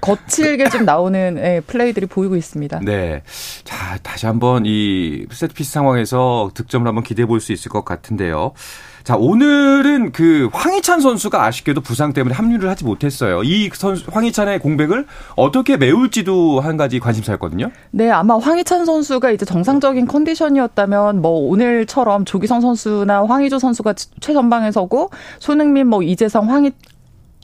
거칠게 0.00 0.68
좀 0.70 0.84
나오는 0.84 1.34
네, 1.34 1.60
플레이들이 1.60 2.06
보이고 2.06 2.36
있습니다. 2.36 2.80
네. 2.84 3.22
자, 3.64 3.98
다시 4.02 4.26
한번 4.26 4.64
이 4.66 5.26
세트피스 5.30 5.72
상황에서 5.72 6.50
득점을 6.54 6.86
한번 6.86 7.02
기대해 7.04 7.26
볼 7.26 7.40
수 7.40 7.52
있을 7.52 7.70
것 7.70 7.84
같은데요. 7.84 8.52
자, 9.06 9.14
오늘은 9.16 10.10
그 10.10 10.50
황희찬 10.52 10.98
선수가 10.98 11.44
아쉽게도 11.44 11.80
부상 11.80 12.12
때문에 12.12 12.34
합류를 12.34 12.68
하지 12.68 12.84
못했어요. 12.84 13.44
이 13.44 13.70
선수, 13.72 14.04
황희찬의 14.10 14.58
공백을 14.58 15.06
어떻게 15.36 15.76
메울지도 15.76 16.58
한 16.58 16.76
가지 16.76 16.98
관심사였거든요. 16.98 17.70
네, 17.92 18.10
아마 18.10 18.36
황희찬 18.36 18.84
선수가 18.84 19.30
이제 19.30 19.44
정상적인 19.44 20.08
컨디션이었다면 20.08 21.22
뭐 21.22 21.30
오늘처럼 21.52 22.24
조기성 22.24 22.60
선수나 22.60 23.24
황희조 23.26 23.60
선수가 23.60 23.94
최전방에 24.18 24.72
서고 24.72 25.10
손흥민 25.38 25.86
뭐 25.86 26.02
이재성 26.02 26.50
황희 26.50 26.72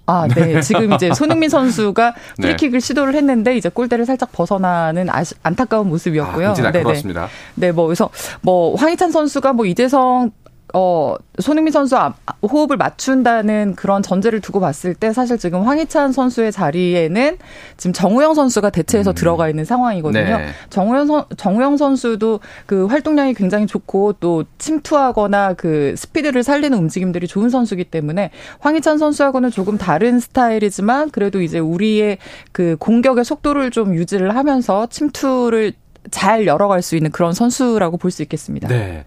아, 0.06 0.26
네. 0.26 0.60
지금 0.62 0.92
이제 0.92 1.14
손흥민 1.14 1.48
선수가 1.48 2.14
네. 2.38 2.48
프리킥을 2.48 2.80
네. 2.80 2.86
시도를 2.86 3.14
했는데 3.14 3.56
이제 3.56 3.68
골대를 3.68 4.04
살짝 4.04 4.32
벗어나는 4.32 5.08
아시, 5.10 5.36
안타까운 5.44 5.88
모습이었고요. 5.90 6.50
아, 6.50 6.54
네, 6.54 6.72
네. 6.72 7.12
네, 7.54 7.70
뭐 7.70 7.86
그래서 7.86 8.10
뭐 8.40 8.74
황희찬 8.74 9.12
선수가 9.12 9.52
뭐 9.52 9.64
이재성 9.64 10.32
어, 10.74 11.16
손흥민 11.38 11.72
선수 11.72 11.96
호흡을 12.42 12.76
맞춘다는 12.76 13.74
그런 13.76 14.02
전제를 14.02 14.40
두고 14.40 14.60
봤을 14.60 14.94
때 14.94 15.12
사실 15.12 15.38
지금 15.38 15.62
황희찬 15.62 16.12
선수의 16.12 16.52
자리에는 16.52 17.38
지금 17.76 17.92
정우영 17.92 18.34
선수가 18.34 18.70
대체해서 18.70 19.10
음. 19.10 19.14
들어가 19.14 19.48
있는 19.48 19.64
상황이거든요. 19.64 20.38
네. 20.38 20.48
정우영 20.70 21.06
선, 21.06 21.24
정우영 21.36 21.76
선수도 21.76 22.40
그 22.66 22.86
활동량이 22.86 23.34
굉장히 23.34 23.66
좋고 23.66 24.14
또 24.20 24.44
침투하거나 24.58 25.54
그 25.54 25.94
스피드를 25.96 26.42
살리는 26.42 26.76
움직임들이 26.76 27.26
좋은 27.26 27.50
선수기 27.50 27.84
때문에 27.84 28.30
황희찬 28.60 28.98
선수하고는 28.98 29.50
조금 29.50 29.78
다른 29.78 30.20
스타일이지만 30.20 31.10
그래도 31.10 31.42
이제 31.42 31.58
우리의 31.58 32.18
그 32.52 32.76
공격의 32.78 33.24
속도를 33.24 33.70
좀 33.70 33.94
유지를 33.94 34.36
하면서 34.36 34.86
침투를 34.86 35.72
잘 36.10 36.46
열어갈 36.46 36.82
수 36.82 36.96
있는 36.96 37.10
그런 37.12 37.32
선수라고 37.32 37.96
볼 37.96 38.10
수 38.10 38.22
있겠습니다. 38.22 38.68
네. 38.68 39.04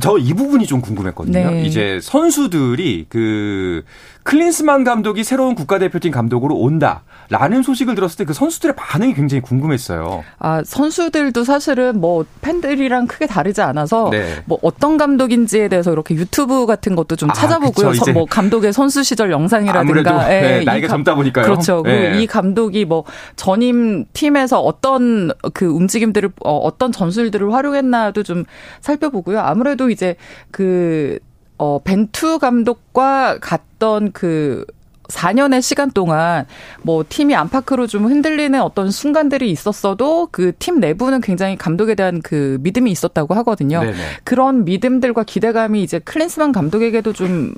저 0.00 0.18
이 0.18 0.34
부분이 0.34 0.66
좀 0.66 0.80
궁금했거든요. 0.80 1.50
네. 1.50 1.64
이제 1.64 1.98
선수들이 2.02 3.06
그 3.08 3.84
클린스만 4.24 4.84
감독이 4.84 5.24
새로운 5.24 5.54
국가대표팀 5.54 6.10
감독으로 6.12 6.56
온다라는 6.56 7.62
소식을 7.62 7.94
들었을 7.94 8.16
때 8.16 8.22
그 8.24 8.34
선수들의 8.34 8.74
반응이 8.76 9.14
굉장히 9.14 9.40
궁금했어요. 9.42 10.24
아, 10.38 10.62
선수들도 10.64 11.44
사실은 11.44 12.00
뭐 12.00 12.24
팬들이랑 12.40 13.06
크게 13.06 13.26
다르지 13.26 13.60
않아서 13.62 14.08
네. 14.10 14.42
뭐 14.46 14.58
어떤 14.62 14.96
감독인지에 14.96 15.68
대해서 15.68 15.92
이렇게 15.92 16.14
유튜브 16.14 16.66
같은 16.66 16.96
것도 16.96 17.16
좀 17.16 17.30
아, 17.30 17.32
찾아보고요. 17.34 17.90
그쵸, 17.90 18.12
뭐 18.12 18.24
감독의 18.26 18.72
선수 18.72 19.02
시절 19.02 19.30
영상이라든가 19.30 20.28
네, 20.28 20.40
네, 20.40 20.64
나이가 20.64 20.88
감, 20.88 20.98
젊다 20.98 21.14
보니까요. 21.14 21.44
그렇죠. 21.44 21.82
네. 21.84 22.20
이 22.22 22.26
감독이 22.26 22.84
뭐 22.84 23.04
전임 23.36 24.06
팀에서 24.12 24.60
어떤 24.60 25.30
그 25.52 25.66
움직임들을 25.66 26.30
어, 26.44 26.56
어떤 26.56 26.92
전술들을 26.92 27.52
활용했나도 27.52 28.22
좀 28.22 28.44
살펴보고요. 28.80 29.40
아무래도 29.40 29.90
이제 29.90 30.16
그 30.50 31.18
어, 31.62 31.78
벤투 31.78 32.40
감독과 32.40 33.38
갔던 33.40 34.10
그 34.10 34.64
4년의 35.04 35.62
시간 35.62 35.92
동안 35.92 36.44
뭐 36.82 37.04
팀이 37.08 37.36
안팎으로 37.36 37.86
좀 37.86 38.06
흔들리는 38.06 38.60
어떤 38.60 38.90
순간들이 38.90 39.48
있었어도 39.48 40.26
그 40.32 40.52
팀 40.58 40.80
내부는 40.80 41.20
굉장히 41.20 41.56
감독에 41.56 41.94
대한 41.94 42.20
그 42.20 42.58
믿음이 42.62 42.90
있었다고 42.90 43.34
하거든요. 43.34 43.80
네네. 43.80 43.96
그런 44.24 44.64
믿음들과 44.64 45.22
기대감이 45.22 45.84
이제 45.84 46.00
클린스만 46.00 46.50
감독에게도 46.50 47.12
좀 47.12 47.54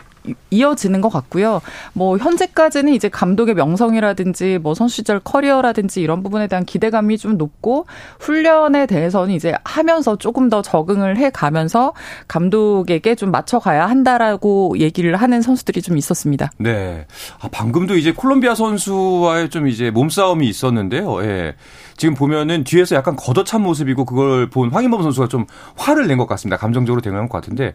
이어지는 0.51 1.01
것 1.01 1.09
같고요. 1.09 1.61
뭐 1.93 2.17
현재까지는 2.17 2.93
이제 2.93 3.09
감독의 3.09 3.55
명성이라든지 3.55 4.59
뭐 4.63 4.75
선수 4.75 4.97
시절 4.97 5.21
커리어라든지 5.21 6.01
이런 6.01 6.23
부분에 6.23 6.47
대한 6.47 6.65
기대감이 6.65 7.19
좀 7.19 7.37
높고 7.37 7.87
훈련에 8.21 8.87
대해서는 8.87 9.35
이제 9.35 9.55
하면서 9.65 10.17
조금 10.17 10.49
더 10.49 10.63
적응을 10.63 11.17
해 11.17 11.31
가면서 11.31 11.93
감독에게 12.29 13.15
좀 13.15 13.31
맞춰 13.31 13.59
가야 13.59 13.87
한다라고 13.87 14.79
얘기를 14.79 15.15
하는 15.17 15.43
선수들이 15.43 15.83
좀 15.83 15.97
있었습니다. 15.99 16.51
네. 16.59 17.07
아, 17.41 17.49
방금도 17.49 17.97
이제 17.97 18.13
콜롬비아 18.13 18.55
선수와의 18.55 19.51
좀 19.51 19.69
이제 19.69 19.91
몸싸움이 19.91 20.49
있었는데요. 20.49 21.23
예. 21.25 21.55
지금 21.97 22.15
보면은 22.15 22.65
뒤에서 22.65 22.97
약간 22.97 23.17
걷어찬 23.17 23.63
모습이고 23.63 24.05
그걸 24.05 24.49
본 24.51 24.71
황인범 24.71 25.03
선수가 25.03 25.29
좀 25.29 25.47
화를 25.77 26.07
낸 26.07 26.15
것 26.19 26.27
같습니다. 26.27 26.57
감정적으로 26.57 27.01
대응한 27.03 27.29
것 27.29 27.39
같은데 27.41 27.75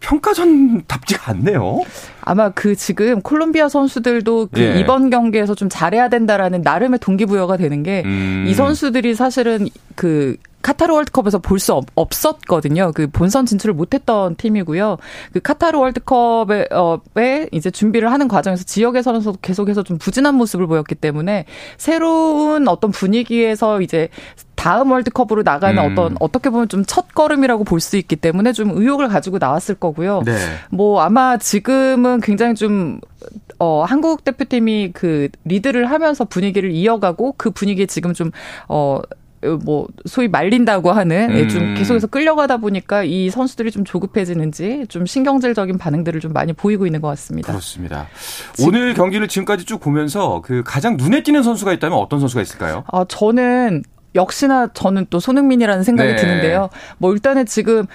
평가전답지가 0.00 1.30
않네요. 1.32 1.80
아마 2.22 2.50
그 2.50 2.74
지금 2.74 3.20
콜롬비아 3.22 3.68
선수들도 3.68 4.48
그 4.52 4.60
예. 4.60 4.80
이번 4.80 5.10
경기에서 5.10 5.54
좀 5.54 5.68
잘해야 5.68 6.08
된다라는 6.08 6.62
나름의 6.62 6.98
동기부여가 7.00 7.56
되는 7.56 7.82
게이 7.82 8.02
음. 8.04 8.52
선수들이 8.54 9.14
사실은 9.14 9.68
그 9.96 10.36
카타르 10.62 10.92
월드컵에서 10.92 11.38
볼 11.38 11.60
수 11.60 11.80
없었거든요. 11.94 12.90
그 12.92 13.06
본선 13.06 13.46
진출을 13.46 13.72
못했던 13.74 14.34
팀이고요. 14.34 14.98
그 15.32 15.40
카타르 15.40 15.78
월드컵에 15.78 16.68
어, 16.72 17.00
이제 17.52 17.70
준비를 17.70 18.10
하는 18.10 18.26
과정에서 18.26 18.64
지역에서는 18.64 19.22
계속해서 19.42 19.84
좀 19.84 19.96
부진한 19.98 20.34
모습을 20.34 20.66
보였기 20.66 20.96
때문에 20.96 21.44
새로운 21.78 22.66
어떤 22.66 22.90
분위기에서 22.90 23.80
이제 23.80 24.08
다음 24.56 24.90
월드컵으로 24.90 25.42
나가는 25.44 25.80
음. 25.80 25.92
어떤 25.92 26.16
어떻게 26.18 26.50
보면 26.50 26.68
좀 26.68 26.84
첫 26.84 27.14
걸음이라고 27.14 27.62
볼 27.64 27.78
수 27.80 27.96
있기 27.96 28.16
때문에 28.16 28.52
좀 28.52 28.70
의욕을 28.76 29.06
가지고 29.08 29.38
나왔을 29.38 29.76
거고요. 29.76 30.22
네. 30.24 30.36
뭐 30.70 31.00
아마 31.00 31.36
지금은 31.36 32.20
굉장히 32.20 32.54
좀 32.56 33.00
어, 33.60 33.84
한국 33.86 34.24
대표팀이 34.24 34.90
그 34.92 35.28
리드를 35.44 35.90
하면서 35.90 36.24
분위기를 36.24 36.72
이어가고 36.72 37.34
그 37.36 37.50
분위기에 37.50 37.86
지금 37.86 38.12
좀 38.14 38.32
어, 38.68 39.00
뭐 39.64 39.86
소위 40.06 40.28
말린다고 40.28 40.92
하는 40.92 41.30
음. 41.30 41.48
좀 41.48 41.74
계속해서 41.74 42.06
끌려가다 42.08 42.58
보니까 42.58 43.04
이 43.04 43.30
선수들이 43.30 43.70
좀 43.70 43.84
조급해지는지 43.84 44.86
좀 44.88 45.06
신경질적인 45.06 45.78
반응들을 45.78 46.20
좀 46.20 46.32
많이 46.32 46.52
보이고 46.52 46.86
있는 46.86 47.00
것 47.00 47.08
같습니다. 47.08 47.48
그렇습니다. 47.48 48.08
오늘 48.62 48.94
경기를 48.94 49.28
지금까지 49.28 49.64
쭉 49.64 49.80
보면서 49.80 50.42
그 50.44 50.62
가장 50.64 50.96
눈에 50.96 51.22
띄는 51.22 51.42
선수가 51.42 51.72
있다면 51.74 51.98
어떤 51.98 52.20
선수가 52.20 52.42
있을까요? 52.42 52.84
아 52.88 53.04
저는 53.08 53.82
역시나 54.14 54.68
저는 54.72 55.06
또 55.10 55.20
손흥민이라는 55.20 55.84
생각이 55.84 56.10
네. 56.10 56.16
드는데요. 56.16 56.70
뭐 56.98 57.12
일단은 57.12 57.46
지금 57.46 57.86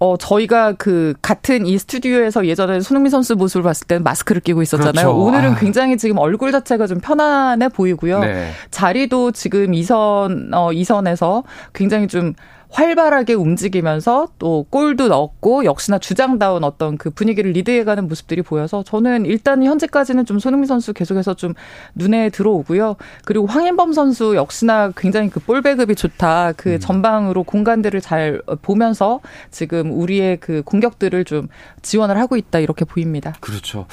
어, 0.00 0.16
저희가 0.16 0.74
그 0.74 1.14
같은 1.22 1.66
이 1.66 1.76
스튜디오에서 1.78 2.46
예전에 2.46 2.80
손흥민 2.80 3.10
선수 3.10 3.34
모습을 3.34 3.62
봤을 3.64 3.86
때는 3.86 4.04
마스크를 4.04 4.40
끼고 4.40 4.62
있었잖아요. 4.62 4.92
그렇죠. 4.92 5.16
오늘은 5.16 5.52
아. 5.52 5.54
굉장히 5.56 5.96
지금 5.96 6.18
얼굴 6.18 6.52
자체가 6.52 6.86
좀 6.86 7.00
편안해 7.00 7.68
보이고요. 7.68 8.20
네. 8.20 8.50
자리도 8.70 9.32
지금 9.32 9.74
이선, 9.74 10.50
어, 10.54 10.72
이선에서 10.72 11.42
굉장히 11.72 12.06
좀 12.06 12.34
활발하게 12.70 13.34
움직이면서 13.34 14.28
또 14.38 14.66
골도 14.70 15.08
넣었고 15.08 15.64
역시나 15.64 15.98
주장다운 15.98 16.62
어떤 16.62 16.96
그 16.98 17.10
분위기를 17.10 17.50
리드해가는 17.50 18.06
모습들이 18.06 18.42
보여서 18.42 18.84
저는 18.84 19.26
일단 19.26 19.64
현재까지는 19.64 20.24
좀 20.24 20.38
손흥민 20.38 20.66
선수 20.66 20.92
계속해서 20.92 21.34
좀 21.34 21.54
눈에 21.96 22.30
들어오고요. 22.30 22.96
그리고 23.24 23.46
황인범 23.46 23.92
선수 23.92 24.36
역시나 24.36 24.92
굉장히 24.96 25.28
그 25.30 25.48
볼 25.48 25.62
배급이 25.62 25.94
좋다. 25.94 26.52
그 26.58 26.74
음. 26.74 26.78
전방으로 26.78 27.42
공간들을 27.42 28.02
잘 28.02 28.42
보면서 28.60 29.20
지금 29.50 29.90
우리의 29.92 30.36
그 30.40 30.60
공격들을 30.62 31.24
좀 31.24 31.48
지원을 31.80 32.18
하고 32.18 32.36
있다 32.36 32.58
이렇게 32.58 32.84
보입니다. 32.84 33.32
그렇죠. 33.40 33.86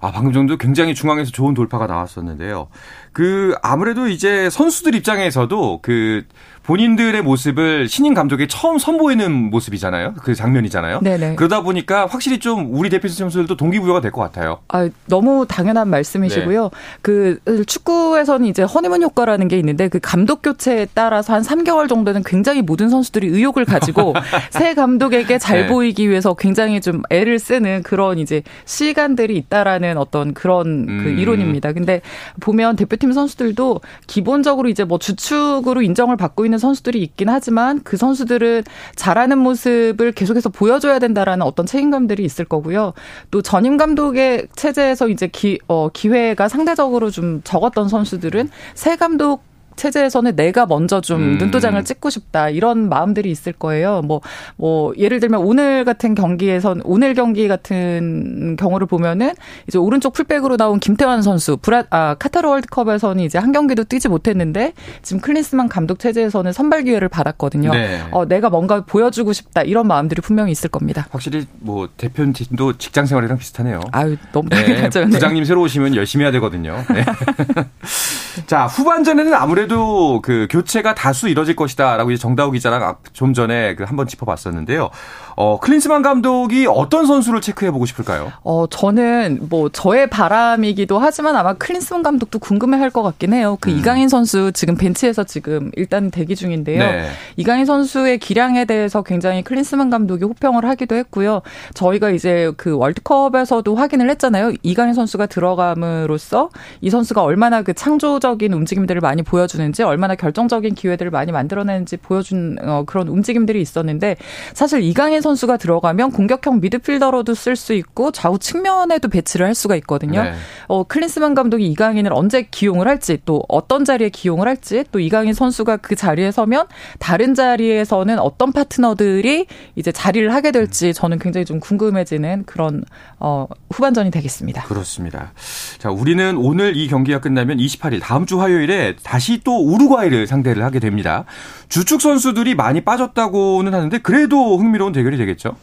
아 0.00 0.10
방금 0.10 0.32
정도 0.32 0.56
굉장히 0.56 0.94
중앙에서 0.94 1.30
좋은 1.30 1.52
돌파가 1.52 1.86
나왔었는데요. 1.86 2.68
그 3.12 3.54
아무래도 3.62 4.08
이제 4.08 4.48
선수들 4.48 4.94
입장에서도 4.94 5.80
그 5.82 6.24
본인들의 6.64 7.22
모습을 7.22 7.88
신인 7.88 8.14
감독이 8.14 8.46
처음 8.48 8.78
선보이는 8.78 9.50
모습이잖아요. 9.50 10.14
그 10.22 10.34
장면이잖아요. 10.34 11.00
네네. 11.02 11.34
그러다 11.36 11.62
보니까 11.62 12.06
확실히 12.06 12.38
좀 12.38 12.68
우리 12.72 12.88
대표팀 12.88 13.16
선수들도 13.16 13.56
동기부여가 13.56 14.00
될 14.00 14.12
것 14.12 14.20
같아요. 14.20 14.58
아, 14.68 14.88
너무 15.06 15.46
당연한 15.48 15.88
말씀이시고요. 15.88 16.62
네. 16.64 16.70
그 17.00 17.38
축구에서는 17.66 18.46
이제 18.46 18.62
허니문 18.62 19.02
효과라는 19.02 19.48
게 19.48 19.58
있는데 19.58 19.88
그 19.88 19.98
감독 20.00 20.42
교체에 20.42 20.86
따라서 20.94 21.32
한 21.32 21.42
3개월 21.42 21.88
정도는 21.88 22.22
굉장히 22.24 22.62
모든 22.62 22.90
선수들이 22.90 23.26
의욕을 23.28 23.64
가지고 23.64 24.14
새 24.50 24.74
감독에게 24.74 25.38
잘 25.38 25.62
네. 25.62 25.66
보이기 25.66 26.08
위해서 26.10 26.34
굉장히 26.34 26.80
좀 26.80 27.02
애를 27.10 27.38
쓰는 27.38 27.82
그런 27.82 28.18
이제 28.18 28.42
시간들이 28.66 29.36
있다라는 29.36 29.96
어떤 29.96 30.34
그런 30.34 30.86
그 30.86 31.08
음. 31.08 31.18
이론입니다. 31.18 31.72
근데 31.72 32.02
보면 32.40 32.76
대표팀 32.76 33.12
선수들도 33.12 33.80
기본적으로 34.06 34.68
이제 34.68 34.84
뭐 34.84 34.98
주축으로 34.98 35.82
인정을 35.82 36.16
받고 36.16 36.44
있는 36.44 36.51
있는 36.52 36.58
선수들이 36.58 37.02
있긴 37.02 37.30
하지만 37.30 37.80
그 37.82 37.96
선수들은 37.96 38.64
잘하는 38.94 39.38
모습을 39.38 40.12
계속해서 40.12 40.50
보여줘야 40.50 40.98
된다라는 40.98 41.44
어떤 41.44 41.64
책임감들이 41.64 42.22
있을 42.24 42.44
거고요. 42.44 42.92
또 43.30 43.40
전임 43.40 43.78
감독의 43.78 44.48
체제에서 44.54 45.08
이제 45.08 45.26
기, 45.28 45.58
어, 45.66 45.88
기회가 45.88 46.48
상대적으로 46.48 47.10
좀 47.10 47.40
적었던 47.42 47.88
선수들은 47.88 48.50
새 48.74 48.96
감독 48.96 49.51
체제에서는 49.76 50.36
내가 50.36 50.66
먼저 50.66 51.00
좀 51.00 51.20
음. 51.22 51.38
눈도장을 51.38 51.82
찍고 51.84 52.10
싶다 52.10 52.48
이런 52.48 52.88
마음들이 52.88 53.30
있을 53.30 53.52
거예요. 53.52 54.02
뭐, 54.02 54.20
뭐, 54.56 54.92
예를 54.96 55.20
들면 55.20 55.40
오늘 55.40 55.84
같은 55.84 56.14
경기에선, 56.14 56.82
오늘 56.84 57.14
경기 57.14 57.48
같은 57.48 58.56
경우를 58.56 58.86
보면은 58.86 59.32
이제 59.66 59.78
오른쪽 59.78 60.12
풀백으로 60.12 60.56
나온 60.56 60.80
김태환 60.80 61.22
선수, 61.22 61.56
브라, 61.56 61.84
아, 61.90 62.14
카타르 62.18 62.48
월드컵에서는 62.48 63.22
이제 63.24 63.38
한 63.38 63.52
경기도 63.52 63.84
뛰지 63.84 64.08
못했는데 64.08 64.72
지금 65.02 65.20
클린스만 65.20 65.68
감독 65.68 65.98
체제에서는 65.98 66.52
선발 66.52 66.84
기회를 66.84 67.08
받았거든요. 67.08 67.72
네. 67.72 68.02
어, 68.10 68.26
내가 68.26 68.50
뭔가 68.50 68.84
보여주고 68.84 69.32
싶다 69.32 69.62
이런 69.62 69.86
마음들이 69.86 70.20
분명히 70.20 70.52
있을 70.52 70.70
겁니다. 70.70 71.06
확실히 71.10 71.46
뭐 71.60 71.88
대표팀도 71.96 72.78
직장 72.78 73.06
생활이랑 73.06 73.38
비슷하네요. 73.38 73.80
아유, 73.92 74.16
너무 74.32 74.48
당연하죠. 74.48 75.04
네. 75.04 75.10
부장님 75.10 75.44
새로 75.44 75.62
오시면 75.62 75.96
열심히 75.96 76.24
해야 76.24 76.32
되거든요. 76.32 76.84
네. 76.92 77.04
자, 78.46 78.66
후반전에는 78.66 79.34
아무래도 79.34 79.61
아무래도 79.62 80.20
그 80.22 80.48
교체가 80.50 80.94
다수 80.94 81.28
이뤄질 81.28 81.54
것이다라고 81.54 82.10
이제 82.10 82.20
정다우 82.20 82.50
기자랑 82.50 82.96
좀 83.12 83.32
전에 83.32 83.74
그 83.76 83.84
한번 83.84 84.06
짚어봤었는데요. 84.08 84.90
어, 85.36 85.58
클린스만 85.60 86.02
감독이 86.02 86.66
어떤 86.68 87.06
선수를 87.06 87.40
체크해 87.40 87.70
보고 87.70 87.86
싶을까요? 87.86 88.32
어, 88.42 88.66
저는 88.68 89.46
뭐 89.48 89.68
저의 89.68 90.10
바람이기도 90.10 90.98
하지만 90.98 91.36
아마 91.36 91.54
클린스만 91.54 92.02
감독도 92.02 92.38
궁금해 92.38 92.78
할 92.78 92.92
것 92.92 93.02
같긴 93.02 93.32
해요. 93.32 93.56
그 93.58 93.70
음. 93.70 93.78
이강인 93.78 94.10
선수 94.10 94.52
지금 94.52 94.76
벤치에서 94.76 95.24
지금 95.24 95.70
일단 95.76 96.10
대기 96.10 96.36
중인데요. 96.36 96.78
네. 96.78 97.08
이강인 97.36 97.64
선수의 97.64 98.18
기량에 98.18 98.66
대해서 98.66 99.02
굉장히 99.02 99.42
클린스만 99.42 99.88
감독이 99.88 100.24
호평을 100.24 100.66
하기도 100.66 100.94
했고요. 100.96 101.40
저희가 101.72 102.10
이제 102.10 102.52
그 102.58 102.76
월드컵에서도 102.76 103.74
확인을 103.74 104.10
했잖아요. 104.10 104.52
이강인 104.62 104.92
선수가 104.92 105.24
들어감으로써 105.26 106.50
이 106.82 106.90
선수가 106.90 107.22
얼마나 107.22 107.62
그 107.62 107.72
창조적인 107.72 108.52
움직임들을 108.52 109.00
많이 109.00 109.22
보여 109.22 109.46
주는지 109.52 109.82
얼마나 109.82 110.14
결정적인 110.14 110.74
기회들을 110.74 111.10
많이 111.10 111.30
만들어내는지 111.30 111.98
보여준 111.98 112.56
어, 112.62 112.84
그런 112.86 113.08
움직임들이 113.08 113.60
있었는데 113.60 114.16
사실 114.54 114.82
이강인 114.82 115.20
선수가 115.20 115.58
들어가면 115.58 116.12
공격형 116.12 116.60
미드필더로도 116.60 117.34
쓸 117.34 117.54
수 117.54 117.74
있고 117.74 118.10
좌우 118.12 118.38
측면에도 118.38 119.08
배치를 119.08 119.46
할 119.46 119.54
수가 119.54 119.76
있거든요. 119.76 120.22
네. 120.22 120.32
어, 120.68 120.84
클린스만 120.84 121.34
감독이 121.34 121.66
이강인을 121.66 122.12
언제 122.14 122.42
기용을 122.50 122.88
할지 122.88 123.18
또 123.26 123.42
어떤 123.48 123.84
자리에 123.84 124.08
기용을 124.08 124.48
할지 124.48 124.84
또 124.90 124.98
이강인 124.98 125.34
선수가 125.34 125.78
그 125.78 125.94
자리에 125.94 126.30
서면 126.30 126.66
다른 126.98 127.34
자리에서는 127.34 128.18
어떤 128.18 128.52
파트너들이 128.52 129.46
이제 129.76 129.92
자리를 129.92 130.32
하게 130.32 130.50
될지 130.50 130.94
저는 130.94 131.18
굉장히 131.18 131.44
좀 131.44 131.60
궁금해지는 131.60 132.44
그런 132.46 132.84
어, 133.18 133.46
후반전이 133.70 134.10
되겠습니다. 134.10 134.62
그렇습니다. 134.62 135.32
자, 135.78 135.90
우리는 135.90 136.36
오늘 136.38 136.76
이 136.76 136.88
경기가 136.88 137.20
끝나면 137.20 137.58
28일 137.58 138.00
다음 138.00 138.24
주 138.24 138.40
화요일에 138.40 138.96
다시 139.02 139.41
또 139.44 139.58
우루과이를 139.58 140.26
상대를 140.26 140.64
하게 140.64 140.78
됩니다. 140.78 141.24
주축 141.68 142.00
선수들이 142.00 142.54
많이 142.54 142.80
빠졌다고는 142.82 143.74
하는데 143.74 143.98
그래도 143.98 144.58
흥미로운 144.58 144.92
대결이 144.92 145.16
되겠죠. 145.16 145.56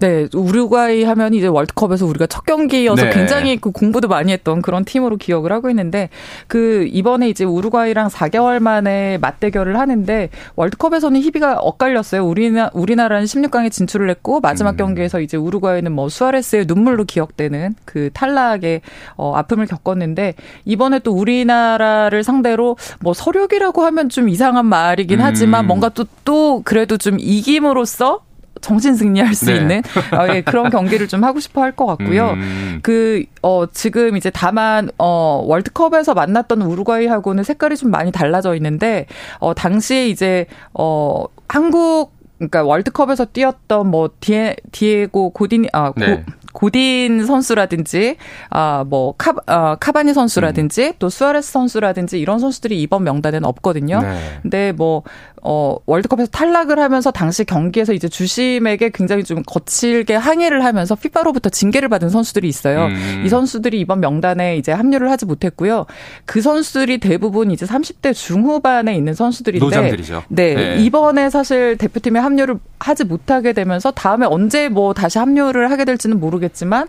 네, 0.00 0.28
우루과이 0.32 1.02
하면 1.02 1.34
이제 1.34 1.48
월드컵에서 1.48 2.06
우리가 2.06 2.26
첫 2.26 2.44
경기여서 2.44 3.04
네. 3.04 3.10
굉장히 3.10 3.56
그 3.56 3.72
공부도 3.72 4.06
많이 4.06 4.32
했던 4.32 4.62
그런 4.62 4.84
팀으로 4.84 5.16
기억을 5.16 5.50
하고 5.50 5.68
있는데 5.70 6.08
그 6.46 6.86
이번에 6.90 7.28
이제 7.28 7.44
우루과이랑 7.44 8.08
4개월 8.08 8.60
만에 8.60 9.18
맞대결을 9.18 9.78
하는데 9.78 10.30
월드컵에서는 10.54 11.20
희비가 11.20 11.58
엇갈렸어요. 11.58 12.24
우리나 12.24 12.70
우리나라는 12.74 13.24
16강에 13.24 13.72
진출을 13.72 14.08
했고 14.10 14.38
마지막 14.40 14.72
음. 14.72 14.76
경기에서 14.76 15.20
이제 15.20 15.36
우루과이는 15.36 15.90
뭐 15.90 16.08
수아레스의 16.08 16.66
눈물로 16.66 17.04
기억되는 17.04 17.74
그 17.84 18.10
탈락의 18.12 18.82
어 19.16 19.34
아픔을 19.34 19.66
겪었는데 19.66 20.34
이번에 20.64 21.00
또 21.00 21.12
우리나라를 21.12 22.22
상대로 22.22 22.76
뭐 23.00 23.14
서력이라고 23.14 23.82
하면 23.82 24.08
좀 24.08 24.28
이상한 24.28 24.66
말이긴 24.66 25.18
음. 25.20 25.24
하지만 25.24 25.66
뭔가 25.66 25.88
또또 25.88 26.08
또 26.24 26.62
그래도 26.64 26.98
좀 26.98 27.16
이김으로써 27.18 28.20
정신 28.60 28.94
승리할 28.96 29.34
수 29.34 29.46
네. 29.46 29.56
있는 29.56 29.82
어, 30.12 30.34
예, 30.34 30.40
그런 30.40 30.70
경기를 30.70 31.08
좀 31.08 31.22
하고 31.24 31.40
싶어 31.40 31.62
할 31.62 31.72
것 31.72 31.86
같고요. 31.86 32.30
음. 32.30 32.80
그, 32.82 33.22
어, 33.42 33.66
지금 33.70 34.16
이제 34.16 34.30
다만, 34.30 34.90
어, 34.98 35.42
월드컵에서 35.46 36.14
만났던 36.14 36.62
우루과이하고는 36.62 37.44
색깔이 37.44 37.76
좀 37.76 37.90
많이 37.90 38.10
달라져 38.10 38.56
있는데, 38.56 39.06
어, 39.38 39.54
당시에 39.54 40.08
이제, 40.08 40.46
어, 40.74 41.24
한국 41.48 42.12
그러니까 42.38 42.62
월드컵에서 42.62 43.26
뛰었던 43.26 43.88
뭐 43.90 44.10
디에 44.20 44.54
디에고 44.70 45.30
고딘 45.30 45.66
아 45.72 45.90
고, 45.90 46.00
네. 46.00 46.24
고딘 46.58 47.24
선수라든지 47.24 48.16
아뭐 48.50 49.14
카 49.16 49.32
아, 49.46 49.76
카바니 49.76 50.12
선수라든지 50.12 50.88
음. 50.88 50.92
또 50.98 51.08
수아레스 51.08 51.52
선수라든지 51.52 52.18
이런 52.18 52.40
선수들이 52.40 52.82
이번 52.82 53.04
명단에는 53.04 53.44
없거든요. 53.44 54.00
네. 54.00 54.18
근데 54.42 54.72
뭐 54.72 55.04
어, 55.42 55.76
월드컵에서 55.86 56.30
탈락을 56.30 56.78
하면서 56.78 57.10
당시 57.10 57.44
경기에서 57.44 57.92
이제 57.92 58.08
주심에게 58.08 58.90
굉장히 58.92 59.24
좀 59.24 59.42
거칠게 59.46 60.14
항의를 60.14 60.64
하면서 60.64 60.94
피파로부터 60.94 61.48
징계를 61.48 61.88
받은 61.88 62.08
선수들이 62.08 62.48
있어요. 62.48 62.86
음. 62.86 63.22
이 63.24 63.28
선수들이 63.28 63.78
이번 63.80 64.00
명단에 64.00 64.56
이제 64.56 64.72
합류를 64.72 65.10
하지 65.10 65.26
못했고요. 65.26 65.86
그 66.24 66.40
선수들이 66.40 66.98
대부분 66.98 67.50
이제 67.50 67.66
30대 67.66 68.14
중후반에 68.14 68.94
있는 68.94 69.14
선수들인데 69.14 69.64
노장들이죠. 69.64 70.24
네, 70.28 70.54
네. 70.54 70.76
이번에 70.78 71.30
사실 71.30 71.76
대표팀에 71.78 72.18
합류를 72.18 72.58
하지 72.80 73.04
못하게 73.04 73.52
되면서 73.52 73.90
다음에 73.90 74.26
언제 74.26 74.68
뭐 74.68 74.92
다시 74.92 75.18
합류를 75.18 75.70
하게 75.70 75.84
될지는 75.84 76.18
모르겠 76.20 76.47
지만 76.48 76.88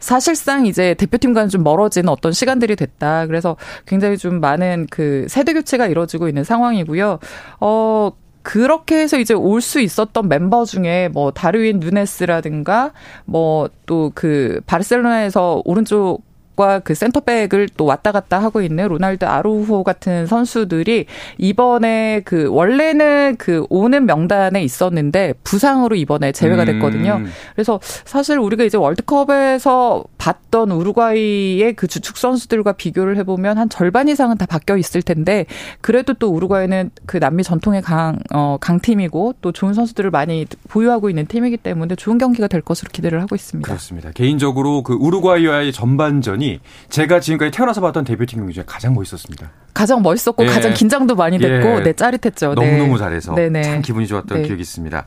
사실상 0.00 0.66
이제 0.66 0.94
대표팀과는 0.94 1.48
좀 1.48 1.64
멀어지는 1.64 2.08
어떤 2.08 2.32
시간들이 2.32 2.76
됐다. 2.76 3.26
그래서 3.26 3.56
굉장히 3.86 4.16
좀 4.16 4.40
많은 4.40 4.86
그 4.90 5.26
세대 5.28 5.52
교체가 5.52 5.86
이루어지고 5.88 6.28
있는 6.28 6.44
상황이고요. 6.44 7.18
어, 7.60 8.10
그렇게 8.42 9.00
해서 9.00 9.18
이제 9.18 9.34
올 9.34 9.60
수 9.60 9.80
있었던 9.80 10.28
멤버 10.28 10.64
중에 10.64 11.08
뭐 11.12 11.32
다르윈 11.32 11.80
누네스라든가 11.80 12.92
뭐 13.24 13.68
또 13.86 14.12
그 14.14 14.60
바르셀로나에서 14.66 15.62
오른쪽 15.64 16.22
백과 16.58 16.80
그 16.80 16.94
센터백을 16.94 17.68
또 17.76 17.84
왔다 17.84 18.10
갔다 18.10 18.42
하고 18.42 18.60
있는 18.60 18.88
로날드 18.88 19.24
아루호 19.24 19.84
같은 19.84 20.26
선수들이 20.26 21.06
이번에 21.38 22.22
그 22.24 22.48
원래는 22.50 23.36
그 23.38 23.64
오는 23.70 24.04
명단에 24.04 24.62
있었는데 24.62 25.34
부상으로 25.44 25.94
이번에 25.94 26.32
제외가 26.32 26.64
됐거든요. 26.64 27.18
음. 27.20 27.26
그래서 27.54 27.78
사실 27.82 28.38
우리가 28.38 28.64
이제 28.64 28.76
월드컵에서 28.76 30.04
봤던 30.18 30.72
우루과이의 30.72 31.74
그 31.74 31.86
주축 31.86 32.16
선수들과 32.16 32.72
비교를 32.72 33.16
해보면 33.18 33.56
한 33.56 33.68
절반 33.68 34.08
이상은 34.08 34.36
다 34.36 34.44
바뀌어 34.46 34.76
있을 34.76 35.02
텐데 35.02 35.46
그래도 35.80 36.14
또 36.14 36.30
우루과이는 36.30 36.90
그 37.06 37.18
남미 37.18 37.44
전통의 37.44 37.82
강, 37.82 38.18
어, 38.34 38.58
강팀이고 38.60 39.36
또 39.40 39.52
좋은 39.52 39.74
선수들을 39.74 40.10
많이 40.10 40.46
보유하고 40.68 41.08
있는 41.08 41.26
팀이기 41.26 41.58
때문에 41.58 41.94
좋은 41.94 42.18
경기가 42.18 42.48
될 42.48 42.60
것으로 42.62 42.90
기대를 42.92 43.22
하고 43.22 43.36
있습니다. 43.36 43.66
그렇습니다. 43.66 44.10
개인적으로 44.12 44.82
그 44.82 44.94
우루과이와의 44.94 45.72
전반전이 45.72 46.47
제가 46.88 47.20
지금까지 47.20 47.50
태어나서 47.50 47.80
봤던 47.80 48.04
대표팀 48.04 48.38
경기 48.38 48.54
중에 48.54 48.64
가장 48.66 48.94
멋있었습니다. 48.94 49.50
가장 49.74 50.02
멋있었고 50.02 50.44
예. 50.44 50.48
가장 50.48 50.74
긴장도 50.74 51.14
많이 51.14 51.38
됐고 51.38 51.68
예. 51.78 51.82
네 51.82 51.92
짜릿했죠. 51.92 52.54
너무너무 52.54 52.94
네. 52.94 52.98
잘해서 52.98 53.34
네네. 53.34 53.62
참 53.62 53.82
기분이 53.82 54.06
좋았던 54.08 54.42
네. 54.42 54.46
기억이 54.48 54.60
있습니다. 54.62 55.06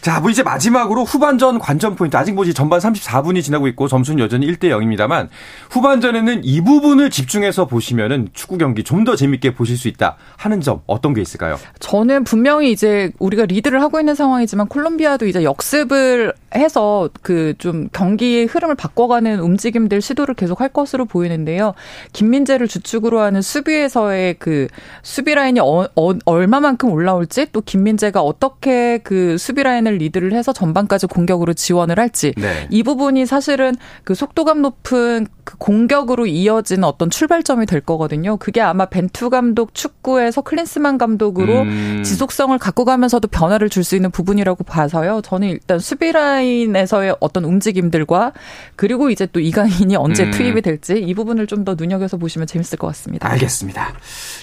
자, 0.00 0.18
뭐 0.18 0.30
이제 0.30 0.42
마지막으로 0.42 1.04
후반전 1.04 1.60
관전 1.60 1.94
포인트. 1.94 2.16
아직 2.16 2.32
뭐지 2.34 2.54
전반 2.54 2.80
34분이 2.80 3.42
지나고 3.44 3.68
있고 3.68 3.86
점수는 3.86 4.18
여전히 4.18 4.48
1대 4.48 4.64
0입니다만 4.64 5.28
후반전에는 5.70 6.44
이 6.44 6.60
부분을 6.60 7.10
집중해서 7.10 7.66
보시면은 7.66 8.28
축구 8.32 8.58
경기 8.58 8.82
좀 8.82 9.02
더 9.02 9.16
재밌게 9.16 9.54
보실 9.54 9.76
수 9.76 9.88
있다 9.88 10.16
하는 10.36 10.60
점 10.60 10.80
어떤 10.86 11.12
게 11.12 11.20
있을까요? 11.20 11.58
저는 11.80 12.22
분명히 12.22 12.70
이제 12.70 13.10
우리가 13.18 13.46
리드를 13.46 13.82
하고 13.82 13.98
있는 13.98 14.14
상황이지만 14.14 14.68
콜롬비아도 14.68 15.26
이제 15.26 15.42
역습을 15.42 16.32
해서 16.54 17.08
그 17.22 17.52
좀 17.62 17.88
경기의 17.92 18.46
흐름을 18.46 18.74
바꿔가는 18.74 19.38
움직임들 19.38 20.00
시도를 20.00 20.34
계속 20.34 20.60
할 20.60 20.68
것으로 20.68 21.04
보이는데요. 21.04 21.74
김민재를 22.12 22.66
주축으로 22.66 23.20
하는 23.20 23.40
수비에서의 23.40 24.34
그 24.40 24.66
수비 25.02 25.34
라인이 25.34 25.60
어, 25.60 25.88
어, 25.94 26.12
얼마만큼 26.24 26.90
올라올지 26.90 27.46
또 27.52 27.60
김민재가 27.60 28.20
어떻게 28.20 28.98
그 28.98 29.38
수비 29.38 29.62
라인을 29.62 29.98
리드를 29.98 30.32
해서 30.32 30.52
전반까지 30.52 31.06
공격으로 31.06 31.54
지원을 31.54 31.98
할지 32.00 32.32
네. 32.36 32.66
이 32.70 32.82
부분이 32.82 33.26
사실은 33.26 33.74
그 34.02 34.14
속도감 34.14 34.62
높은 34.62 35.28
그 35.44 35.56
공격으로 35.58 36.26
이어지는 36.26 36.84
어떤 36.84 37.10
출발점이 37.10 37.66
될 37.66 37.80
거거든요. 37.80 38.36
그게 38.36 38.60
아마 38.60 38.84
벤투 38.86 39.30
감독 39.30 39.74
축구에서 39.74 40.42
클린스만 40.42 40.98
감독으로 40.98 41.62
음. 41.62 42.02
지속성을 42.04 42.56
갖고 42.58 42.84
가면서도 42.84 43.28
변화를 43.28 43.68
줄 43.68 43.82
수 43.82 43.96
있는 43.96 44.10
부분이라고 44.12 44.62
봐서요. 44.64 45.22
저는 45.24 45.48
일단 45.48 45.78
수비 45.80 46.12
라인에서의 46.12 47.16
어떤 47.20 47.44
움직임들과 47.44 48.32
그리고 48.76 49.10
이제 49.10 49.26
또 49.26 49.40
이강인이 49.40 49.96
언제 49.96 50.24
음. 50.24 50.30
투입이 50.30 50.62
될지 50.62 50.94
이 50.98 51.14
부분을 51.14 51.46
좀 51.46 51.62
더 51.62 51.74
눈여겨서 51.76 52.16
보시면 52.16 52.48
재밌을 52.48 52.76
것 52.76 52.88
같습니다. 52.88 53.28
알겠습니다. 53.30 53.92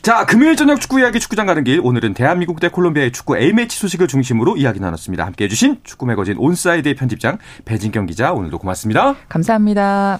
자, 0.02 0.26
금요일 0.26 0.56
저녁 0.56 0.80
축구 0.80 1.02
이야기 1.02 1.20
축구장 1.20 1.46
가는 1.48 1.66
길 1.66 1.82
오늘은 1.84 2.14
대한민국 2.14 2.62
대 2.62 2.70
콜롬비아의 2.70 3.12
축구 3.12 3.38
A매치 3.38 3.78
소식을 3.78 4.08
중심으로 4.08 4.56
이야기 4.56 4.80
나눴습니다. 4.80 5.26
함께 5.26 5.44
해 5.44 5.48
주신 5.50 5.80
축구 5.84 6.06
매거진 6.06 6.38
온사이드의 6.38 6.96
편집장 6.96 7.38
배진경 7.66 8.06
기자 8.06 8.32
오늘도 8.32 8.58
고맙습니다. 8.60 9.16
감사합니다. 9.28 10.20